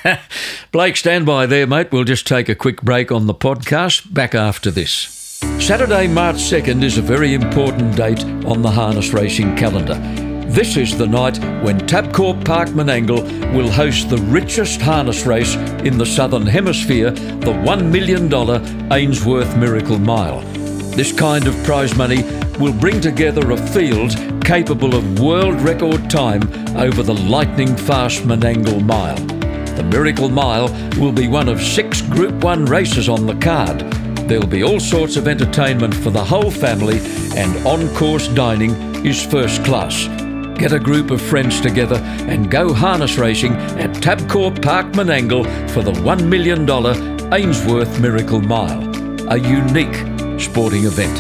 Blake, 0.72 0.98
stand 0.98 1.26
by 1.26 1.46
there, 1.46 1.68
mate. 1.68 1.92
We'll 1.92 2.04
just 2.04 2.28
take 2.28 2.50
a 2.50 2.56
quick 2.56 2.82
break 2.82 3.12
on 3.12 3.28
the 3.28 3.34
podcast. 3.34 4.14
Back 4.14 4.36
after 4.36 4.72
this. 4.72 5.16
Saturday, 5.60 6.08
March 6.08 6.38
2nd 6.38 6.84
is 6.84 6.98
a 6.98 7.02
very 7.02 7.34
important 7.34 7.96
date 7.96 8.24
on 8.46 8.62
the 8.62 8.72
harness 8.72 9.14
racing 9.14 9.56
calendar. 9.56 9.96
This 10.50 10.78
is 10.78 10.98
the 10.98 11.06
night 11.06 11.38
when 11.64 11.80
Tabcorp 11.82 12.44
Park 12.44 12.70
will 12.74 13.70
host 13.70 14.10
the 14.10 14.18
richest 14.30 14.82
harness 14.82 15.26
race 15.26 15.56
in 15.86 15.98
the 15.98 16.06
Southern 16.06 16.46
Hemisphere, 16.46 17.12
the 17.12 17.54
$1 17.54 17.92
million 17.92 18.92
Ainsworth 18.92 19.56
Miracle 19.58 20.00
Mile. 20.00 20.42
This 20.96 21.14
kind 21.14 21.48
of 21.48 21.56
prize 21.64 21.96
money 21.96 22.24
will 22.58 22.74
bring 22.74 23.00
together 23.00 23.52
a 23.52 23.58
field 23.58 24.16
capable 24.44 24.96
of 24.96 25.20
world 25.20 25.62
record 25.62 26.10
time 26.10 26.42
over 26.76 27.04
the 27.04 27.14
lightning 27.14 27.76
fast 27.76 28.24
Menangle 28.24 28.84
Mile. 28.84 29.39
The 29.80 29.86
Miracle 29.86 30.28
Mile 30.28 30.68
will 31.00 31.14
be 31.14 31.30
one 31.30 31.48
of 31.48 31.62
six 31.62 32.02
Group 32.02 32.44
1 32.44 32.66
races 32.66 33.08
on 33.08 33.26
the 33.26 33.36
card. 33.36 33.80
There'll 34.28 34.46
be 34.46 34.62
all 34.62 34.82
sorts 34.82 35.16
of 35.16 35.26
entertainment 35.26 35.96
for 35.96 36.10
the 36.10 36.22
whole 36.22 36.52
family, 36.52 37.00
and 37.38 37.66
on 37.66 37.88
course 37.96 38.28
dining 38.28 38.72
is 39.06 39.26
first 39.26 39.64
class. 39.64 40.06
Get 40.60 40.74
a 40.74 40.82
group 40.82 41.12
of 41.12 41.22
friends 41.22 41.62
together 41.62 41.96
and 42.28 42.52
go 42.52 42.74
harness 42.74 43.18
racing 43.18 43.54
at 43.54 43.92
Tabcorp 43.92 44.62
Park 44.62 44.88
Menangle 44.88 45.46
for 45.70 45.82
the 45.82 45.94
$1 45.94 46.28
million 46.28 46.70
Ainsworth 47.34 48.02
Miracle 48.02 48.42
Mile, 48.42 48.84
a 49.32 49.38
unique 49.38 49.96
sporting 50.42 50.84
event. 50.84 51.18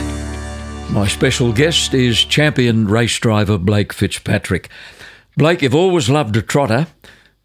My 0.91 1.07
special 1.07 1.53
guest 1.53 1.93
is 1.93 2.25
champion 2.25 2.89
race 2.89 3.19
driver 3.19 3.57
Blake 3.57 3.93
Fitzpatrick. 3.93 4.67
Blake, 5.37 5.61
you've 5.61 5.73
always 5.73 6.09
loved 6.09 6.35
a 6.35 6.41
trotter 6.41 6.87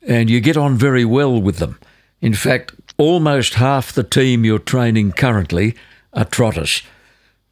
and 0.06 0.30
you 0.30 0.40
get 0.40 0.56
on 0.56 0.76
very 0.76 1.04
well 1.04 1.40
with 1.40 1.58
them. 1.58 1.78
In 2.20 2.34
fact, 2.34 2.74
almost 2.96 3.54
half 3.54 3.92
the 3.92 4.04
team 4.04 4.44
you're 4.44 4.58
training 4.58 5.12
currently 5.12 5.74
are 6.12 6.24
trotters. 6.24 6.82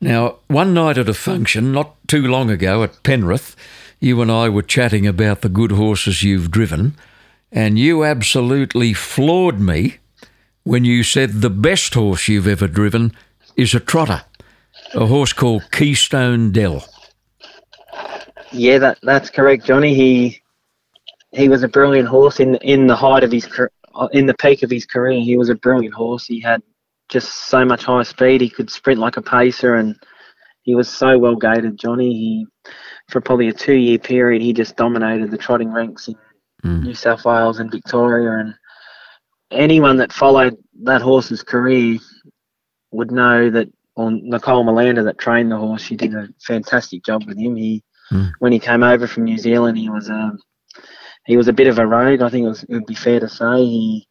Now, 0.01 0.39
one 0.49 0.75
night 0.75 0.99
at 0.99 1.09
a 1.09 1.15
function 1.15 1.73
not 1.73 1.95
too 2.09 2.23
long 2.23 2.51
ago 2.51 2.83
at 2.83 3.03
Penrith, 3.03 3.55
you 4.01 4.21
and 4.21 4.33
I 4.33 4.49
were 4.49 4.63
chatting 4.63 5.07
about 5.07 5.43
the 5.43 5.49
good 5.49 5.73
horses 5.73 6.23
you've 6.23 6.51
driven, 6.51 6.97
and 7.53 7.79
you 7.79 8.05
absolutely 8.05 8.95
floored 8.95 9.61
me 9.61 9.99
when 10.65 10.85
you 10.85 11.03
said 11.03 11.41
the 11.41 11.51
best 11.51 11.95
horse 11.95 12.29
you've 12.29 12.49
ever 12.49 12.67
driven 12.67 13.13
is 13.57 13.75
a 13.75 13.81
trotter, 13.81 14.25
a 14.95 15.07
horse 15.07 15.33
called 15.33 15.71
Keystone 15.71 16.51
Del. 16.51 16.85
Yeah, 18.51 18.79
that 18.79 18.99
that's 19.03 19.31
correct, 19.31 19.65
Johnny. 19.65 19.95
He 19.95 20.42
he 21.33 21.49
was 21.49 21.63
a 21.63 21.69
brilliant 21.69 22.09
horse 22.09 22.41
in 22.41 22.57
in 22.57 22.87
the 22.87 22.97
height 22.97 23.25
of 23.25 23.33
his 23.33 23.49
in 24.13 24.27
the 24.27 24.35
peak 24.35 24.63
of 24.63 24.71
his 24.71 24.87
career. 24.87 25.21
He 25.21 25.37
was 25.37 25.49
a 25.49 25.55
brilliant 25.55 25.95
horse. 25.95 26.27
He 26.27 26.41
had 26.41 26.63
just 27.09 27.49
so 27.49 27.65
much 27.65 27.85
high 27.85 28.03
speed. 28.03 28.41
He 28.41 28.51
could 28.51 28.71
sprint 28.71 29.01
like 29.01 29.17
a 29.17 29.23
pacer, 29.23 29.75
and 29.75 29.97
he 30.63 30.75
was 30.75 30.89
so 30.89 31.19
well 31.19 31.37
gated. 31.37 31.79
Johnny, 31.79 32.13
he 32.13 32.47
for 33.09 33.21
probably 33.21 33.49
a 33.49 33.53
two 33.53 33.75
year 33.75 33.99
period, 33.99 34.43
he 34.43 34.53
just 34.53 34.77
dominated 34.77 35.31
the 35.31 35.39
trotting 35.39 35.73
ranks 35.73 36.09
in 36.09 36.15
mm. 36.65 36.83
New 36.83 36.95
South 36.95 37.25
Wales 37.25 37.59
and 37.59 37.71
Victoria. 37.71 38.39
And 38.39 38.55
anyone 39.51 39.97
that 39.99 40.13
followed 40.13 40.57
that 40.85 41.03
horse's 41.03 41.43
career 41.43 41.99
would 42.91 43.11
know 43.11 43.51
that 43.51 43.69
on 43.97 44.21
Nicole 44.25 44.65
Molander 44.65 45.05
that 45.05 45.19
trained 45.19 45.51
the 45.51 45.57
horse, 45.57 45.83
she 45.83 45.97
did 45.97 46.15
a 46.15 46.29
fantastic 46.41 47.05
job 47.05 47.25
with 47.27 47.39
him. 47.39 47.57
He 47.57 47.83
mm. 48.11 48.33
when 48.39 48.53
he 48.53 48.59
came 48.59 48.83
over 48.83 49.07
from 49.07 49.25
New 49.25 49.39
Zealand, 49.39 49.79
he 49.79 49.89
was 49.89 50.09
a 50.09 50.15
um, 50.15 50.39
he 51.27 51.37
was 51.37 51.49
a 51.49 51.53
bit 51.53 51.67
of 51.67 51.79
a 51.79 51.87
rogue. 51.87 52.23
I 52.23 52.29
think 52.29 52.47
it, 52.47 52.49
was, 52.49 52.63
it 52.65 52.73
would 52.73 52.87
be 52.87 52.95
fair 52.95 53.21
to 53.21 53.29
say 53.29 53.65
he 53.65 54.07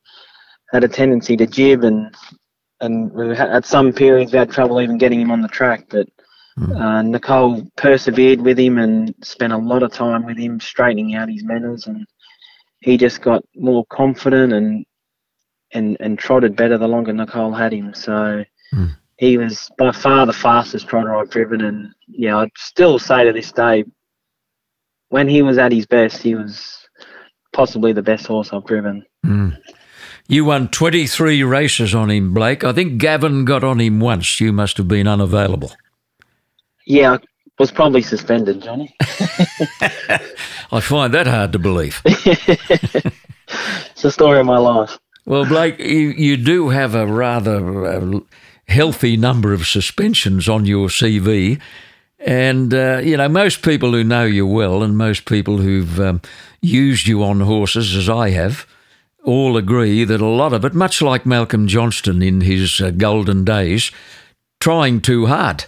had 0.71 0.84
a 0.84 0.88
tendency 0.88 1.36
to 1.38 1.47
jib, 1.47 1.84
and 1.84 2.13
and 2.80 3.12
we 3.12 3.36
had, 3.36 3.50
at 3.50 3.65
some 3.65 3.93
periods 3.93 4.32
we 4.32 4.39
had 4.39 4.52
trouble 4.52 4.82
even 4.82 4.97
getting 4.97 5.21
him 5.21 5.32
on 5.32 5.41
the 5.41 5.47
track. 5.47 5.86
But 5.89 6.08
mm. 6.58 6.80
uh, 6.80 7.02
Nicole 7.02 7.67
persevered 7.78 8.41
with 8.41 8.60
him 8.60 8.78
and 8.78 9.13
spent 9.24 9.54
a 9.54 9.58
lot 9.58 9.84
of 9.84 9.91
time 9.91 10.26
with 10.26 10.38
him, 10.38 10.60
straightening 10.60 11.15
out 11.15 11.30
his 11.30 11.43
manners, 11.43 11.88
and 11.88 12.06
he 12.82 12.97
just 12.97 13.21
got 13.21 13.43
more 13.56 13.86
confident 13.88 14.54
and 14.54 14.86
and 15.74 15.97
and 16.00 16.17
trotted 16.19 16.56
better 16.56 16.78
the 16.78 16.88
longer 16.88 17.13
Nicole 17.13 17.54
had 17.54 17.74
him. 17.74 17.93
So 17.93 18.43
Mm. 18.74 18.95
He 19.17 19.38
was 19.38 19.69
by 19.78 19.91
far 19.91 20.26
the 20.26 20.34
fastest 20.34 20.88
trotter 20.88 21.15
I've 21.15 21.30
driven, 21.30 21.62
and 21.62 21.93
yeah, 22.08 22.38
I'd 22.38 22.50
still 22.58 22.97
say 22.97 23.24
to 23.26 23.34
this 23.34 23.52
day, 23.52 23.84
when 25.10 25.28
he 25.28 25.41
was 25.41 25.58
at 25.58 25.71
his 25.71 25.86
best, 25.86 26.24
he 26.24 26.36
was 26.36 26.80
possibly 27.53 27.93
the 27.93 28.01
best 28.01 28.27
horse 28.27 28.51
I've 28.53 28.65
driven. 28.65 29.05
Mm. 29.25 29.57
You 30.27 30.45
won 30.45 30.69
23 30.69 31.43
races 31.43 31.93
on 31.93 32.09
him, 32.09 32.33
Blake. 32.33 32.63
I 32.63 32.73
think 32.73 32.99
Gavin 32.99 33.43
got 33.43 33.63
on 33.63 33.79
him 33.79 33.99
once. 33.99 34.39
You 34.39 34.53
must 34.53 34.77
have 34.77 34.87
been 34.87 35.07
unavailable. 35.07 35.73
Yeah, 36.85 37.13
I 37.13 37.19
was 37.59 37.71
probably 37.71 38.01
suspended, 38.01 38.61
Johnny. 38.61 38.95
I 40.71 40.79
find 40.79 41.13
that 41.13 41.27
hard 41.27 41.51
to 41.51 41.59
believe. 41.59 42.01
it's 42.05 44.01
the 44.01 44.11
story 44.11 44.39
of 44.39 44.45
my 44.45 44.57
life. 44.57 44.97
Well, 45.25 45.45
Blake, 45.45 45.79
you, 45.79 46.09
you 46.09 46.37
do 46.37 46.69
have 46.69 46.95
a 46.95 47.05
rather 47.05 47.85
uh, 47.85 48.19
healthy 48.67 49.17
number 49.17 49.53
of 49.53 49.67
suspensions 49.67 50.49
on 50.49 50.65
your 50.65 50.87
CV. 50.87 51.59
And, 52.19 52.73
uh, 52.73 53.01
you 53.03 53.17
know, 53.17 53.27
most 53.27 53.63
people 53.63 53.91
who 53.91 54.03
know 54.03 54.23
you 54.23 54.47
well 54.47 54.83
and 54.83 54.97
most 54.97 55.25
people 55.25 55.57
who've 55.57 55.99
um, 55.99 56.21
used 56.62 57.08
you 57.08 57.24
on 57.24 57.41
horses, 57.41 57.95
as 57.95 58.10
I 58.10 58.30
have, 58.30 58.67
all 59.24 59.58
agree 59.58 60.04
that 60.04 60.21
a 60.21 60.26
lot 60.26 60.54
of 60.54 60.65
it, 60.65 60.74
much 60.74 61.02
like 61.02 61.26
Malcolm 61.26 61.67
Johnston 61.67 62.21
in 62.21 62.41
his 62.41 62.80
uh, 62.82 62.91
golden 62.91 63.43
days, 63.43 63.91
trying 64.60 65.02
too 65.02 65.26
hard. 65.28 65.65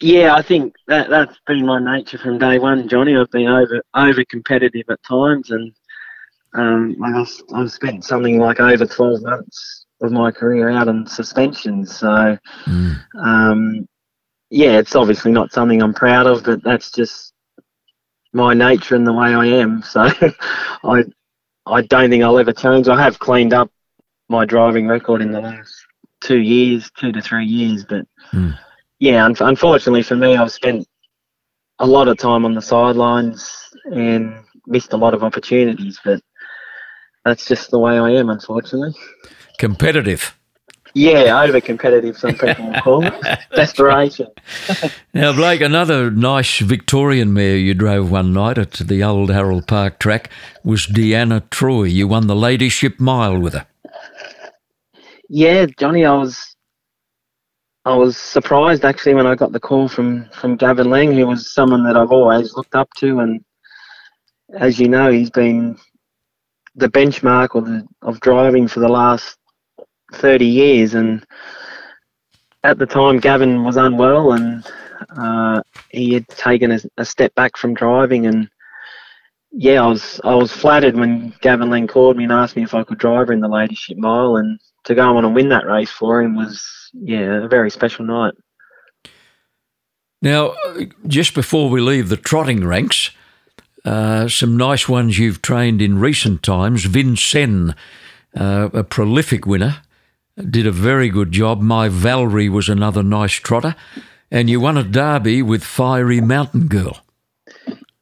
Yeah, 0.00 0.34
I 0.34 0.42
think 0.42 0.74
that 0.88 1.10
that's 1.10 1.38
been 1.46 1.64
my 1.64 1.78
nature 1.78 2.18
from 2.18 2.38
day 2.38 2.58
one, 2.58 2.88
Johnny. 2.88 3.16
I've 3.16 3.30
been 3.30 3.46
over 3.46 3.82
over 3.94 4.24
competitive 4.24 4.86
at 4.90 5.00
times, 5.04 5.50
and 5.52 5.72
um, 6.54 6.96
I've, 7.04 7.28
I've 7.54 7.70
spent 7.70 8.04
something 8.04 8.40
like 8.40 8.58
over 8.58 8.84
twelve 8.84 9.22
months 9.22 9.86
of 10.00 10.10
my 10.10 10.32
career 10.32 10.70
out 10.70 10.88
on 10.88 11.06
suspension. 11.06 11.86
So, 11.86 12.36
mm. 12.64 12.96
um, 13.14 13.86
yeah, 14.50 14.78
it's 14.78 14.96
obviously 14.96 15.30
not 15.30 15.52
something 15.52 15.80
I'm 15.80 15.94
proud 15.94 16.26
of, 16.26 16.42
but 16.42 16.64
that's 16.64 16.90
just 16.90 17.31
my 18.32 18.54
nature 18.54 18.94
and 18.94 19.06
the 19.06 19.12
way 19.12 19.34
I 19.34 19.46
am. 19.46 19.82
So, 19.82 20.08
I 20.84 21.04
I 21.66 21.82
don't 21.82 22.10
think 22.10 22.24
I'll 22.24 22.38
ever 22.38 22.52
change. 22.52 22.88
I 22.88 23.00
have 23.00 23.18
cleaned 23.18 23.52
up 23.52 23.70
my 24.28 24.44
driving 24.44 24.88
record 24.88 25.22
in 25.22 25.32
the 25.32 25.40
last 25.40 25.74
two 26.20 26.38
years, 26.38 26.90
two 26.98 27.12
to 27.12 27.20
three 27.20 27.44
years, 27.44 27.84
but 27.84 28.06
mm. 28.32 28.58
yeah, 28.98 29.24
un- 29.24 29.36
unfortunately 29.40 30.02
for 30.02 30.16
me, 30.16 30.36
I've 30.36 30.52
spent 30.52 30.86
a 31.78 31.86
lot 31.86 32.08
of 32.08 32.16
time 32.16 32.44
on 32.44 32.54
the 32.54 32.62
sidelines 32.62 33.70
and 33.84 34.34
missed 34.66 34.92
a 34.92 34.96
lot 34.96 35.14
of 35.14 35.22
opportunities, 35.22 36.00
but 36.04 36.20
that's 37.24 37.46
just 37.46 37.70
the 37.70 37.78
way 37.78 37.98
I 37.98 38.10
am, 38.10 38.30
unfortunately. 38.30 38.94
Competitive. 39.58 40.36
Yeah, 40.94 41.42
over 41.42 41.60
competitive, 41.60 42.18
some 42.18 42.34
people 42.34 42.72
call 42.82 43.04
it. 43.04 43.38
Desperation. 43.54 44.26
now, 45.14 45.32
Blake, 45.32 45.60
another 45.62 46.10
nice 46.10 46.58
Victorian 46.58 47.32
mare 47.32 47.56
you 47.56 47.72
drove 47.72 48.10
one 48.10 48.32
night 48.32 48.58
at 48.58 48.72
the 48.72 49.02
old 49.02 49.30
Harold 49.30 49.66
Park 49.66 49.98
track 49.98 50.30
was 50.62 50.86
Deanna 50.86 51.48
Troy. 51.50 51.84
You 51.84 52.08
won 52.08 52.26
the 52.26 52.36
Ladyship 52.36 53.00
Mile 53.00 53.38
with 53.38 53.54
her. 53.54 53.66
Yeah, 55.28 55.66
Johnny, 55.78 56.04
I 56.04 56.14
was 56.14 56.56
I 57.84 57.96
was 57.96 58.16
surprised 58.16 58.84
actually 58.84 59.14
when 59.14 59.26
I 59.26 59.34
got 59.34 59.52
the 59.52 59.58
call 59.58 59.88
from, 59.88 60.28
from 60.30 60.56
Gavin 60.56 60.88
Lang, 60.88 61.12
who 61.12 61.26
was 61.26 61.52
someone 61.52 61.84
that 61.84 61.96
I've 61.96 62.12
always 62.12 62.54
looked 62.54 62.76
up 62.76 62.88
to 62.98 63.18
and 63.18 63.42
as 64.54 64.78
you 64.78 64.88
know, 64.88 65.10
he's 65.10 65.30
been 65.30 65.78
the 66.74 66.88
benchmark 66.88 67.54
or 67.54 67.62
the, 67.62 67.86
of 68.02 68.20
driving 68.20 68.68
for 68.68 68.80
the 68.80 68.88
last 68.88 69.36
30 70.14 70.46
years. 70.46 70.94
And 70.94 71.24
at 72.64 72.78
the 72.78 72.86
time, 72.86 73.18
Gavin 73.18 73.64
was 73.64 73.76
unwell 73.76 74.32
and 74.32 74.64
uh, 75.16 75.62
he 75.90 76.14
had 76.14 76.28
taken 76.28 76.72
a, 76.72 76.80
a, 76.96 77.04
step 77.04 77.34
back 77.34 77.56
from 77.56 77.74
driving. 77.74 78.26
And 78.26 78.48
yeah, 79.50 79.82
I 79.82 79.86
was 79.86 80.20
I 80.24 80.34
was 80.34 80.52
flattered 80.52 80.96
when 80.96 81.34
Gavin 81.40 81.70
Lang 81.70 81.86
called 81.86 82.16
me 82.16 82.24
and 82.24 82.32
asked 82.32 82.56
me 82.56 82.62
if 82.62 82.74
I 82.74 82.84
could 82.84 82.98
drive 82.98 83.28
her 83.28 83.32
in 83.32 83.40
the 83.40 83.48
Ladyship 83.48 83.96
Mile. 83.96 84.36
And 84.36 84.58
to 84.84 84.94
go 84.94 85.16
on 85.16 85.24
and 85.24 85.34
win 85.34 85.48
that 85.50 85.66
race 85.66 85.90
for 85.90 86.22
him 86.22 86.36
was 86.36 86.90
yeah 86.92 87.44
a 87.44 87.48
very 87.48 87.70
special 87.70 88.04
night. 88.04 88.34
Now, 90.22 90.54
just 91.08 91.34
before 91.34 91.68
we 91.68 91.80
leave 91.80 92.08
the 92.08 92.16
trotting 92.16 92.64
ranks, 92.64 93.10
uh, 93.84 94.28
some 94.28 94.56
nice 94.56 94.88
ones 94.88 95.18
you've 95.18 95.42
trained 95.42 95.82
in 95.82 95.98
recent 95.98 96.44
times. 96.44 96.84
Vincennes, 96.84 97.74
uh, 98.36 98.70
a 98.72 98.84
prolific 98.84 99.46
winner, 99.46 99.82
did 100.36 100.66
a 100.66 100.72
very 100.72 101.08
good 101.08 101.32
job. 101.32 101.60
My 101.60 101.88
Valerie 101.88 102.48
was 102.48 102.68
another 102.68 103.02
nice 103.02 103.32
trotter. 103.32 103.74
And 104.30 104.48
you 104.48 104.60
won 104.60 104.78
a 104.78 104.82
derby 104.82 105.42
with 105.42 105.62
Fiery 105.62 106.20
Mountain 106.20 106.68
Girl. 106.68 107.00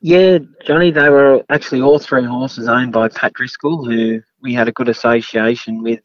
Yeah, 0.00 0.38
Johnny, 0.64 0.90
they 0.90 1.10
were 1.10 1.44
actually 1.50 1.82
all 1.82 1.98
three 1.98 2.24
horses 2.24 2.68
owned 2.68 2.92
by 2.92 3.08
Pat 3.08 3.34
Driscoll, 3.34 3.84
who 3.84 4.22
we 4.40 4.54
had 4.54 4.68
a 4.68 4.72
good 4.72 4.88
association 4.88 5.82
with 5.82 6.00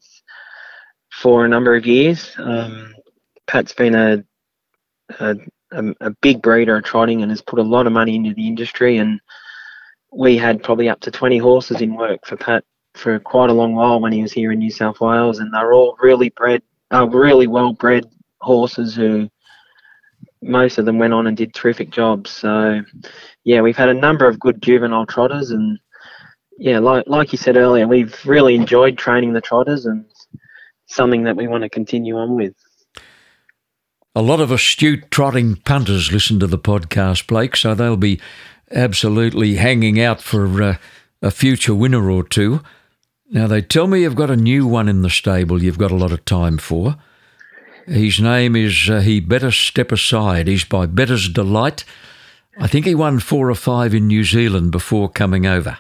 for 1.12 1.46
a 1.46 1.48
number 1.48 1.76
of 1.76 1.86
years. 1.86 2.32
Um, 2.38 2.94
Pat's 3.48 3.74
been 3.74 3.96
a, 3.96 4.24
a, 5.20 5.36
a 5.72 6.10
big 6.22 6.42
breeder 6.42 6.78
of 6.78 6.84
trotting 6.84 7.22
and 7.22 7.32
has 7.32 7.42
put 7.42 7.60
a 7.60 7.64
lot 7.64 7.88
of 7.88 7.94
money 7.94 8.16
into 8.16 8.34
the 8.34 8.48
industry. 8.48 8.98
And 8.98 9.22
we 10.12 10.38
had 10.38 10.64
probably 10.64 10.90
up 10.90 11.02
to 11.02 11.12
20 11.12 11.38
horses 11.38 11.82
in 11.82 11.96
work 11.96 12.26
for 12.26 12.36
Pat 12.36 12.66
for 12.96 13.20
quite 13.20 13.50
a 13.50 13.54
long 13.54 13.76
while 13.76 14.00
when 14.00 14.12
he 14.12 14.22
was 14.22 14.32
here 14.32 14.52
in 14.52 14.60
New 14.60 14.72
South 14.72 15.00
Wales, 15.00 15.40
and 15.40 15.54
they're 15.54 15.74
all 15.74 15.98
really 16.02 16.30
bred, 16.30 16.62
uh, 16.92 17.08
really 17.08 17.48
well 17.48 17.74
bred 17.74 18.06
horses 18.42 18.96
who 18.96 19.30
most 20.42 20.78
of 20.78 20.86
them 20.86 20.98
went 20.98 21.14
on 21.14 21.28
and 21.28 21.36
did 21.36 21.54
terrific 21.54 21.90
jobs. 21.90 22.32
So, 22.32 22.82
yeah, 23.44 23.62
we've 23.62 23.78
had 23.78 23.90
a 23.90 23.94
number 23.94 24.28
of 24.28 24.40
good 24.40 24.62
juvenile 24.62 25.06
trotters, 25.06 25.52
and 25.52 25.78
yeah, 26.58 26.80
like 26.80 27.06
like 27.08 27.32
you 27.32 27.38
said 27.38 27.58
earlier, 27.58 27.88
we've 27.88 28.16
really 28.26 28.56
enjoyed 28.56 28.98
training 28.98 29.34
the 29.34 29.42
trotters, 29.42 29.86
and 29.86 30.06
something 30.88 31.24
that 31.24 31.36
we 31.36 31.48
want 31.48 31.64
to 31.64 31.70
continue 31.70 32.18
on 32.18 32.36
with. 32.36 32.54
A 34.16 34.22
lot 34.22 34.40
of 34.40 34.52
astute 34.52 35.12
trotting 35.12 35.58
punters 35.58 36.12
listen 36.12 36.40
to 36.40 36.48
the 36.48 36.58
podcast, 36.58 37.28
Blake, 37.28 37.58
so 37.58 37.76
they'll 37.76 37.98
be 37.98 38.22
absolutely 38.72 39.56
hanging 39.56 40.00
out 40.00 40.22
for 40.22 40.64
uh, 40.64 40.78
a 41.22 41.32
future 41.32 41.76
winner 41.76 42.10
or 42.10 42.24
two. 42.24 42.62
Now, 43.30 43.48
they 43.48 43.62
tell 43.62 43.88
me 43.88 44.02
you've 44.02 44.16
got 44.16 44.30
a 44.30 44.36
new 44.36 44.68
one 44.68 44.88
in 44.88 45.02
the 45.02 45.10
stable 45.10 45.64
you've 45.64 45.80
got 45.80 45.92
a 45.92 45.96
lot 45.96 46.12
of 46.12 46.26
time 46.26 46.58
for. 46.58 46.96
His 47.88 48.20
name 48.20 48.56
is 48.56 48.90
uh, 48.90 49.00
He 49.00 49.20
Better 49.20 49.52
Step 49.52 49.92
Aside. 49.92 50.48
He's 50.48 50.64
by 50.64 50.86
Bettor's 50.86 51.30
Delight. 51.30 51.86
I 52.60 52.68
think 52.68 52.86
he 52.86 52.96
won 52.96 53.20
four 53.20 53.50
or 53.50 53.56
five 53.56 53.94
in 53.94 54.08
New 54.08 54.24
Zealand 54.24 54.72
before 54.72 55.10
coming 55.10 55.46
over. 55.46 55.80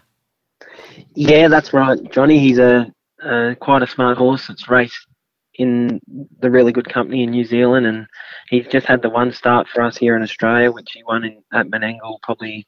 Yeah, 1.13 1.47
that's 1.47 1.71
right, 1.71 1.99
Johnny. 2.11 2.39
He's 2.39 2.57
a, 2.57 2.91
a 3.23 3.55
quite 3.59 3.81
a 3.81 3.87
smart 3.87 4.17
horse 4.17 4.49
It's 4.49 4.67
raced 4.67 5.07
in 5.55 6.01
the 6.41 6.51
really 6.51 6.71
good 6.71 6.89
company 6.89 7.23
in 7.23 7.31
New 7.31 7.45
Zealand, 7.45 7.85
and 7.85 8.07
he's 8.49 8.67
just 8.67 8.85
had 8.85 9.01
the 9.01 9.09
one 9.09 9.31
start 9.31 9.67
for 9.67 9.81
us 9.81 9.97
here 9.97 10.15
in 10.15 10.23
Australia, 10.23 10.71
which 10.71 10.91
he 10.93 11.03
won 11.03 11.23
in, 11.23 11.41
at 11.53 11.67
Menangle 11.67 12.21
probably 12.23 12.65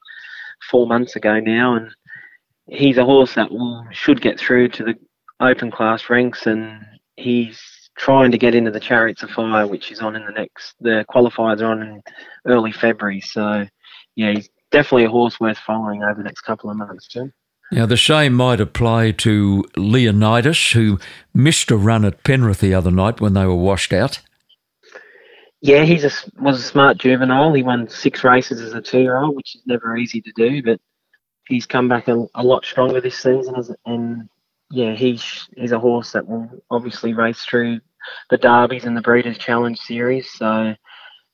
four 0.70 0.86
months 0.86 1.14
ago 1.14 1.38
now, 1.38 1.74
and 1.74 1.90
he's 2.68 2.98
a 2.98 3.04
horse 3.04 3.34
that 3.34 3.50
will, 3.50 3.84
should 3.90 4.20
get 4.20 4.38
through 4.38 4.68
to 4.68 4.84
the 4.84 4.94
open 5.40 5.70
class 5.70 6.08
ranks, 6.10 6.46
and 6.46 6.84
he's 7.16 7.60
trying 7.96 8.30
to 8.30 8.38
get 8.38 8.54
into 8.54 8.70
the 8.70 8.80
Chariots 8.80 9.22
of 9.22 9.30
Fire, 9.30 9.66
which 9.66 9.90
is 9.90 10.00
on 10.00 10.14
in 10.14 10.24
the 10.24 10.32
next. 10.32 10.74
The 10.80 11.04
qualifiers 11.10 11.60
are 11.60 11.66
on 11.66 11.82
in 11.82 12.02
early 12.46 12.72
February, 12.72 13.20
so 13.20 13.66
yeah, 14.16 14.32
he's 14.32 14.48
definitely 14.70 15.04
a 15.04 15.10
horse 15.10 15.40
worth 15.40 15.58
following 15.58 16.02
over 16.02 16.14
the 16.14 16.24
next 16.24 16.42
couple 16.42 16.70
of 16.70 16.76
months, 16.76 17.08
Jim. 17.08 17.32
Now, 17.70 17.84
the 17.84 17.96
same 17.98 18.32
might 18.32 18.60
apply 18.60 19.10
to 19.12 19.64
Leonidas, 19.76 20.72
who 20.72 20.98
missed 21.34 21.70
a 21.70 21.76
run 21.76 22.04
at 22.04 22.24
Penrith 22.24 22.60
the 22.60 22.72
other 22.72 22.90
night 22.90 23.20
when 23.20 23.34
they 23.34 23.44
were 23.44 23.54
washed 23.54 23.92
out. 23.92 24.20
Yeah, 25.60 25.84
he 25.84 25.94
was 25.94 26.04
a 26.04 26.62
smart 26.62 26.98
juvenile. 26.98 27.52
He 27.52 27.62
won 27.62 27.88
six 27.88 28.24
races 28.24 28.60
as 28.60 28.72
a 28.72 28.80
two-year-old, 28.80 29.36
which 29.36 29.54
is 29.54 29.62
never 29.66 29.96
easy 29.96 30.22
to 30.22 30.32
do. 30.34 30.62
But 30.62 30.80
he's 31.48 31.66
come 31.66 31.88
back 31.88 32.08
a, 32.08 32.26
a 32.34 32.42
lot 32.42 32.64
stronger 32.64 33.00
this 33.00 33.18
season, 33.18 33.54
and 33.86 34.28
yeah, 34.70 34.94
he's 34.94 35.48
he's 35.56 35.72
a 35.72 35.78
horse 35.78 36.12
that 36.12 36.28
will 36.28 36.48
obviously 36.70 37.14
race 37.14 37.44
through 37.44 37.80
the 38.30 38.38
Derbies 38.38 38.84
and 38.84 38.96
the 38.96 39.02
Breeders' 39.02 39.38
Challenge 39.38 39.78
Series. 39.78 40.30
So 40.30 40.74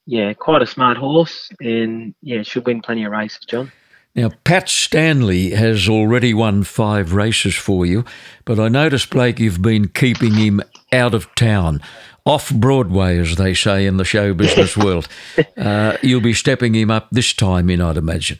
yeah, 0.07 0.33
quite 0.35 0.62
a 0.62 0.66
smart 0.66 0.96
horse, 0.96 1.50
and 1.61 2.14
yeah, 2.22 2.42
should 2.42 2.66
win 2.66 2.83
plenty 2.83 3.05
of 3.05 3.12
races, 3.12 3.44
John. 3.46 3.72
Now, 4.16 4.31
Pat 4.44 4.68
Stanley 4.68 5.50
has 5.50 5.88
already 5.88 6.33
won 6.35 6.62
five 6.62 7.14
races 7.14 7.57
for 7.57 7.85
you, 7.85 8.05
but 8.44 8.61
I 8.61 8.68
notice, 8.68 9.05
Blake, 9.07 9.40
you've 9.40 9.61
been 9.61 9.88
keeping 9.88 10.35
him 10.35 10.61
out 10.92 11.14
of 11.14 11.35
town 11.35 11.81
off 12.24 12.55
Broadway, 12.55 13.18
as 13.18 13.35
they 13.35 13.55
say 13.55 13.87
in 13.87 13.96
the 13.96 14.05
show 14.05 14.33
business 14.33 14.77
world. 14.77 15.09
Uh, 15.57 15.96
you'll 16.00 16.20
be 16.20 16.33
stepping 16.33 16.74
him 16.74 16.92
up 16.92 17.09
this 17.11 17.33
time 17.33 17.68
in, 17.68 17.81
I'd 17.81 17.96
imagine. 17.96 18.38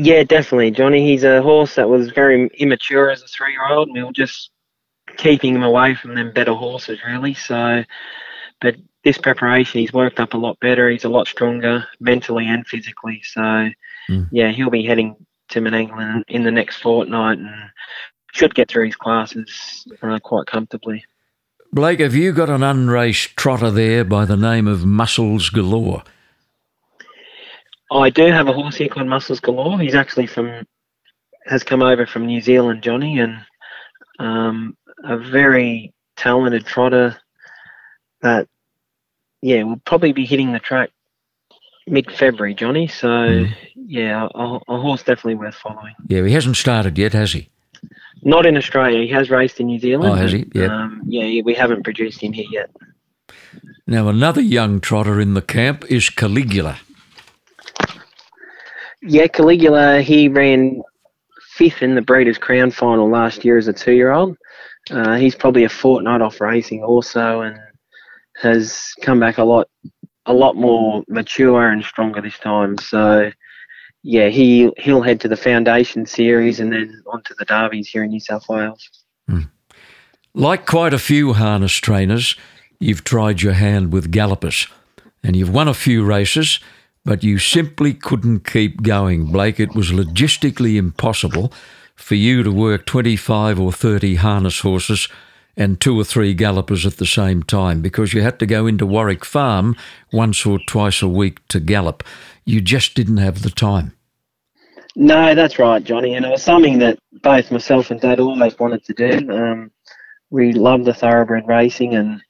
Yeah, 0.00 0.22
definitely, 0.22 0.70
Johnny. 0.70 1.04
He's 1.04 1.24
a 1.24 1.42
horse 1.42 1.74
that 1.74 1.88
was 1.88 2.10
very 2.10 2.48
immature 2.54 3.10
as 3.10 3.20
a 3.20 3.26
three-year-old, 3.26 3.88
and 3.88 3.96
we 3.96 4.04
were 4.04 4.12
just 4.12 4.50
keeping 5.16 5.56
him 5.56 5.64
away 5.64 5.96
from 5.96 6.14
them 6.14 6.32
better 6.32 6.54
horses, 6.54 7.00
really. 7.04 7.34
So, 7.34 7.82
but 8.60 8.76
this 9.02 9.18
preparation, 9.18 9.80
he's 9.80 9.92
worked 9.92 10.20
up 10.20 10.34
a 10.34 10.38
lot 10.38 10.56
better. 10.60 10.88
He's 10.88 11.02
a 11.02 11.08
lot 11.08 11.26
stronger 11.26 11.84
mentally 11.98 12.46
and 12.46 12.64
physically. 12.64 13.22
So, 13.24 13.40
mm. 14.08 14.28
yeah, 14.30 14.52
he'll 14.52 14.70
be 14.70 14.86
heading 14.86 15.16
to 15.48 15.60
Menangle 15.60 16.22
in 16.28 16.44
the 16.44 16.52
next 16.52 16.76
fortnight 16.76 17.38
and 17.38 17.50
should 18.32 18.54
get 18.54 18.68
through 18.68 18.86
his 18.86 18.96
classes 18.96 19.84
uh, 20.00 20.20
quite 20.20 20.46
comfortably. 20.46 21.04
Blake, 21.72 21.98
have 21.98 22.14
you 22.14 22.32
got 22.32 22.50
an 22.50 22.62
unraced 22.62 23.36
trotter 23.36 23.72
there 23.72 24.04
by 24.04 24.24
the 24.24 24.36
name 24.36 24.68
of 24.68 24.86
Muscles 24.86 25.50
Galore? 25.50 26.04
I 27.90 28.10
do 28.10 28.26
have 28.26 28.48
a 28.48 28.52
horse 28.52 28.76
here 28.76 28.88
called 28.88 29.06
Muscles 29.06 29.40
Galore. 29.40 29.78
He's 29.78 29.94
actually 29.94 30.26
from, 30.26 30.66
has 31.46 31.62
come 31.62 31.82
over 31.82 32.06
from 32.06 32.26
New 32.26 32.40
Zealand, 32.40 32.82
Johnny, 32.82 33.18
and 33.18 33.38
um, 34.18 34.76
a 35.04 35.16
very 35.16 35.94
talented 36.16 36.66
trotter 36.66 37.16
that, 38.20 38.48
yeah, 39.40 39.62
will 39.62 39.80
probably 39.84 40.12
be 40.12 40.26
hitting 40.26 40.52
the 40.52 40.58
track 40.58 40.90
mid 41.86 42.10
February, 42.12 42.54
Johnny. 42.54 42.88
So, 42.88 43.08
mm. 43.08 43.54
yeah, 43.74 44.28
a, 44.34 44.58
a, 44.68 44.80
horse 44.80 45.02
definitely 45.02 45.36
worth 45.36 45.54
following. 45.54 45.94
Yeah, 46.08 46.24
he 46.24 46.32
hasn't 46.32 46.56
started 46.56 46.98
yet, 46.98 47.12
has 47.12 47.32
he? 47.32 47.48
Not 48.22 48.46
in 48.46 48.56
Australia. 48.56 49.00
He 49.00 49.08
has 49.08 49.30
raced 49.30 49.60
in 49.60 49.66
New 49.66 49.78
Zealand. 49.78 50.12
Oh, 50.12 50.14
has 50.14 50.32
he? 50.32 50.46
Yeah. 50.52 50.66
Um, 50.66 51.02
yeah, 51.06 51.42
we 51.42 51.54
haven't 51.54 51.84
produced 51.84 52.20
him 52.20 52.32
here 52.32 52.48
yet. 52.50 52.70
Now, 53.86 54.08
another 54.08 54.42
young 54.42 54.80
trotter 54.80 55.20
in 55.20 55.34
the 55.34 55.40
camp 55.40 55.84
is 55.90 56.10
Caligula. 56.10 56.80
Yeah, 59.02 59.26
Caligula, 59.26 60.02
he 60.02 60.28
ran 60.28 60.82
fifth 61.52 61.82
in 61.82 61.94
the 61.94 62.02
Breeders' 62.02 62.38
Crown 62.38 62.70
final 62.70 63.10
last 63.10 63.44
year 63.44 63.58
as 63.58 63.68
a 63.68 63.72
two 63.72 63.92
year 63.92 64.12
old. 64.12 64.36
Uh, 64.90 65.16
he's 65.16 65.34
probably 65.34 65.64
a 65.64 65.68
fortnight 65.68 66.22
off 66.22 66.40
racing 66.40 66.82
also 66.82 67.42
and 67.42 67.58
has 68.36 68.92
come 69.02 69.20
back 69.20 69.38
a 69.38 69.44
lot 69.44 69.68
a 70.26 70.32
lot 70.32 70.56
more 70.56 71.02
mature 71.08 71.68
and 71.70 71.84
stronger 71.84 72.20
this 72.20 72.38
time. 72.38 72.78
So 72.78 73.30
yeah, 74.02 74.28
he 74.28 74.70
he'll 74.78 75.02
head 75.02 75.20
to 75.22 75.28
the 75.28 75.36
foundation 75.36 76.06
series 76.06 76.60
and 76.60 76.72
then 76.72 77.02
onto 77.06 77.34
the 77.38 77.44
derbies 77.44 77.88
here 77.88 78.04
in 78.04 78.10
New 78.10 78.20
South 78.20 78.48
Wales. 78.48 78.88
Mm. 79.28 79.50
Like 80.34 80.66
quite 80.66 80.94
a 80.94 80.98
few 80.98 81.32
harness 81.32 81.74
trainers, 81.74 82.36
you've 82.78 83.04
tried 83.04 83.42
your 83.42 83.54
hand 83.54 83.92
with 83.92 84.10
gallopers, 84.10 84.68
and 85.22 85.34
you've 85.34 85.52
won 85.52 85.66
a 85.66 85.74
few 85.74 86.04
races, 86.04 86.60
but 87.08 87.24
you 87.24 87.38
simply 87.38 87.94
couldn't 87.94 88.40
keep 88.40 88.82
going, 88.82 89.32
Blake. 89.32 89.58
It 89.58 89.74
was 89.74 89.90
logistically 89.90 90.76
impossible 90.76 91.50
for 91.96 92.16
you 92.16 92.42
to 92.42 92.52
work 92.52 92.84
25 92.84 93.58
or 93.58 93.72
30 93.72 94.16
harness 94.16 94.60
horses 94.60 95.08
and 95.56 95.80
two 95.80 95.98
or 95.98 96.04
three 96.04 96.34
gallopers 96.34 96.84
at 96.84 96.98
the 96.98 97.06
same 97.06 97.42
time 97.42 97.80
because 97.80 98.12
you 98.12 98.20
had 98.20 98.38
to 98.40 98.44
go 98.44 98.66
into 98.66 98.84
Warwick 98.84 99.24
Farm 99.24 99.74
once 100.12 100.44
or 100.44 100.58
twice 100.58 101.00
a 101.00 101.08
week 101.08 101.40
to 101.48 101.60
gallop. 101.60 102.04
You 102.44 102.60
just 102.60 102.94
didn't 102.94 103.16
have 103.16 103.40
the 103.40 103.48
time. 103.48 103.96
No, 104.94 105.34
that's 105.34 105.58
right, 105.58 105.82
Johnny. 105.82 106.12
And 106.12 106.26
it 106.26 106.30
was 106.30 106.42
something 106.42 106.78
that 106.80 106.98
both 107.22 107.50
myself 107.50 107.90
and 107.90 108.02
Dad 108.02 108.20
always 108.20 108.58
wanted 108.58 108.84
to 108.84 108.92
do. 108.92 109.32
Um, 109.32 109.70
we 110.28 110.52
love 110.52 110.84
the 110.84 110.92
thoroughbred 110.92 111.48
racing, 111.48 111.94
and 111.94 112.20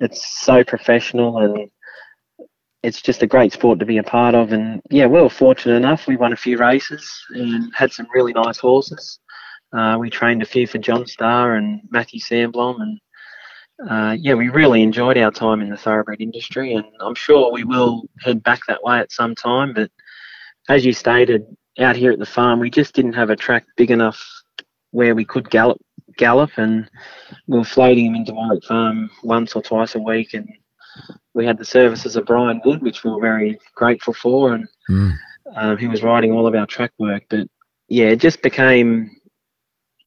it's 0.00 0.40
so 0.40 0.64
professional, 0.64 1.36
and 1.36 1.70
it's 2.82 3.00
just 3.00 3.22
a 3.22 3.26
great 3.26 3.52
sport 3.52 3.78
to 3.78 3.86
be 3.86 3.98
a 3.98 4.02
part 4.02 4.34
of. 4.34 4.52
And 4.52 4.80
yeah, 4.90 5.06
we 5.06 5.20
were 5.20 5.28
fortunate 5.28 5.76
enough. 5.76 6.06
We 6.06 6.16
won 6.16 6.32
a 6.32 6.36
few 6.36 6.58
races 6.58 7.24
and 7.30 7.72
had 7.74 7.92
some 7.92 8.08
really 8.12 8.32
nice 8.32 8.58
horses. 8.58 9.20
Uh, 9.72 9.96
we 9.98 10.10
trained 10.10 10.42
a 10.42 10.46
few 10.46 10.66
for 10.66 10.78
John 10.78 11.06
Starr 11.06 11.54
and 11.54 11.80
Matthew 11.90 12.20
Sandblom, 12.20 12.82
and 12.82 13.00
uh, 13.88 14.16
yeah, 14.18 14.34
we 14.34 14.50
really 14.50 14.82
enjoyed 14.82 15.16
our 15.16 15.30
time 15.30 15.62
in 15.62 15.70
the 15.70 15.76
thoroughbred 15.76 16.20
industry, 16.20 16.74
and 16.74 16.84
I'm 17.00 17.14
sure 17.14 17.50
we 17.50 17.64
will 17.64 18.02
head 18.20 18.42
back 18.42 18.60
that 18.68 18.82
way 18.84 18.98
at 18.98 19.12
some 19.12 19.34
time. 19.34 19.72
But 19.72 19.90
as 20.68 20.84
you 20.84 20.92
stated, 20.92 21.46
out 21.78 21.96
here 21.96 22.12
at 22.12 22.18
the 22.18 22.26
farm, 22.26 22.60
we 22.60 22.70
just 22.70 22.94
didn't 22.94 23.14
have 23.14 23.30
a 23.30 23.36
track 23.36 23.64
big 23.76 23.90
enough 23.90 24.22
where 24.90 25.14
we 25.14 25.24
could 25.24 25.48
gallop, 25.48 25.80
gallop, 26.18 26.50
and 26.58 26.90
we 27.46 27.58
were 27.58 27.64
floating 27.64 28.06
him 28.06 28.14
into 28.14 28.34
Warwick 28.34 28.64
Farm 28.64 29.10
once 29.22 29.56
or 29.56 29.62
twice 29.62 29.94
a 29.94 30.00
week, 30.00 30.34
and 30.34 30.46
we 31.34 31.46
had 31.46 31.58
the 31.58 31.64
services 31.64 32.16
of 32.16 32.26
Brian 32.26 32.60
Wood, 32.64 32.82
which 32.82 33.04
we 33.04 33.10
were 33.10 33.20
very 33.20 33.58
grateful 33.74 34.14
for, 34.14 34.54
and 34.54 34.68
mm. 34.88 35.12
um, 35.54 35.76
he 35.78 35.88
was 35.88 36.02
riding 36.02 36.32
all 36.32 36.46
of 36.46 36.54
our 36.54 36.66
track 36.66 36.92
work. 36.98 37.24
But 37.28 37.48
yeah, 37.88 38.06
it 38.06 38.20
just 38.20 38.42
became 38.42 39.10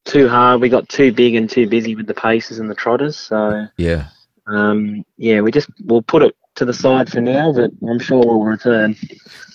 too 0.06 0.30
hard. 0.30 0.62
We 0.62 0.70
got 0.70 0.88
too 0.90 1.12
big 1.12 1.36
and 1.36 1.50
too 1.50 1.68
busy 1.68 1.96
with 1.96 2.08
the 2.08 2.14
paces 2.14 2.60
and 2.60 2.70
the 2.70 2.76
trotters. 2.76 3.18
So 3.18 3.68
yeah, 3.78 4.08
um, 4.48 5.04
yeah, 5.18 5.42
we 5.42 5.52
just 5.52 5.70
we'll 5.84 6.02
put 6.02 6.24
it 6.24 6.36
to 6.56 6.66
the 6.66 6.74
side 6.74 7.12
for 7.12 7.22
now, 7.22 7.52
but 7.52 7.72
I'm 7.88 8.00
sure 8.00 8.20
we'll 8.20 8.44
return. 8.44 8.96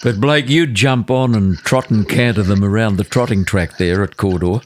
But 0.02 0.20
Blake, 0.20 0.48
you'd 0.48 0.74
jump 0.74 1.10
on 1.10 1.34
and 1.34 1.56
trot 1.58 1.90
and 1.90 2.08
canter 2.08 2.42
them 2.42 2.64
around 2.64 2.96
the 2.96 3.04
trotting 3.04 3.44
track 3.44 3.78
there 3.78 4.02
at 4.02 4.16
Cawdor. 4.16 4.60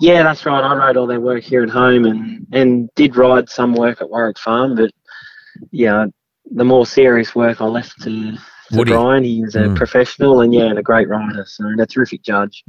Yeah, 0.00 0.22
that's 0.22 0.44
right. 0.44 0.62
I 0.62 0.74
rode 0.74 0.96
all 0.96 1.06
their 1.06 1.20
work 1.20 1.44
here 1.44 1.62
at 1.62 1.70
home 1.70 2.04
and 2.04 2.46
and 2.52 2.90
did 2.94 3.16
ride 3.16 3.48
some 3.48 3.74
work 3.74 4.00
at 4.00 4.10
Warwick 4.10 4.38
Farm, 4.38 4.74
but 4.74 4.90
yeah, 5.70 6.06
the 6.50 6.64
more 6.64 6.86
serious 6.86 7.34
work 7.34 7.60
I 7.60 7.66
left 7.66 8.02
to, 8.02 8.32
to 8.72 8.84
Brian. 8.84 9.24
He's 9.24 9.54
a 9.54 9.62
mm. 9.62 9.76
professional 9.76 10.40
and 10.40 10.52
yeah, 10.52 10.64
and 10.64 10.78
a 10.78 10.82
great 10.82 11.08
rider, 11.08 11.44
so 11.46 11.64
and 11.64 11.80
a 11.80 11.86
terrific 11.86 12.22
judge. 12.22 12.64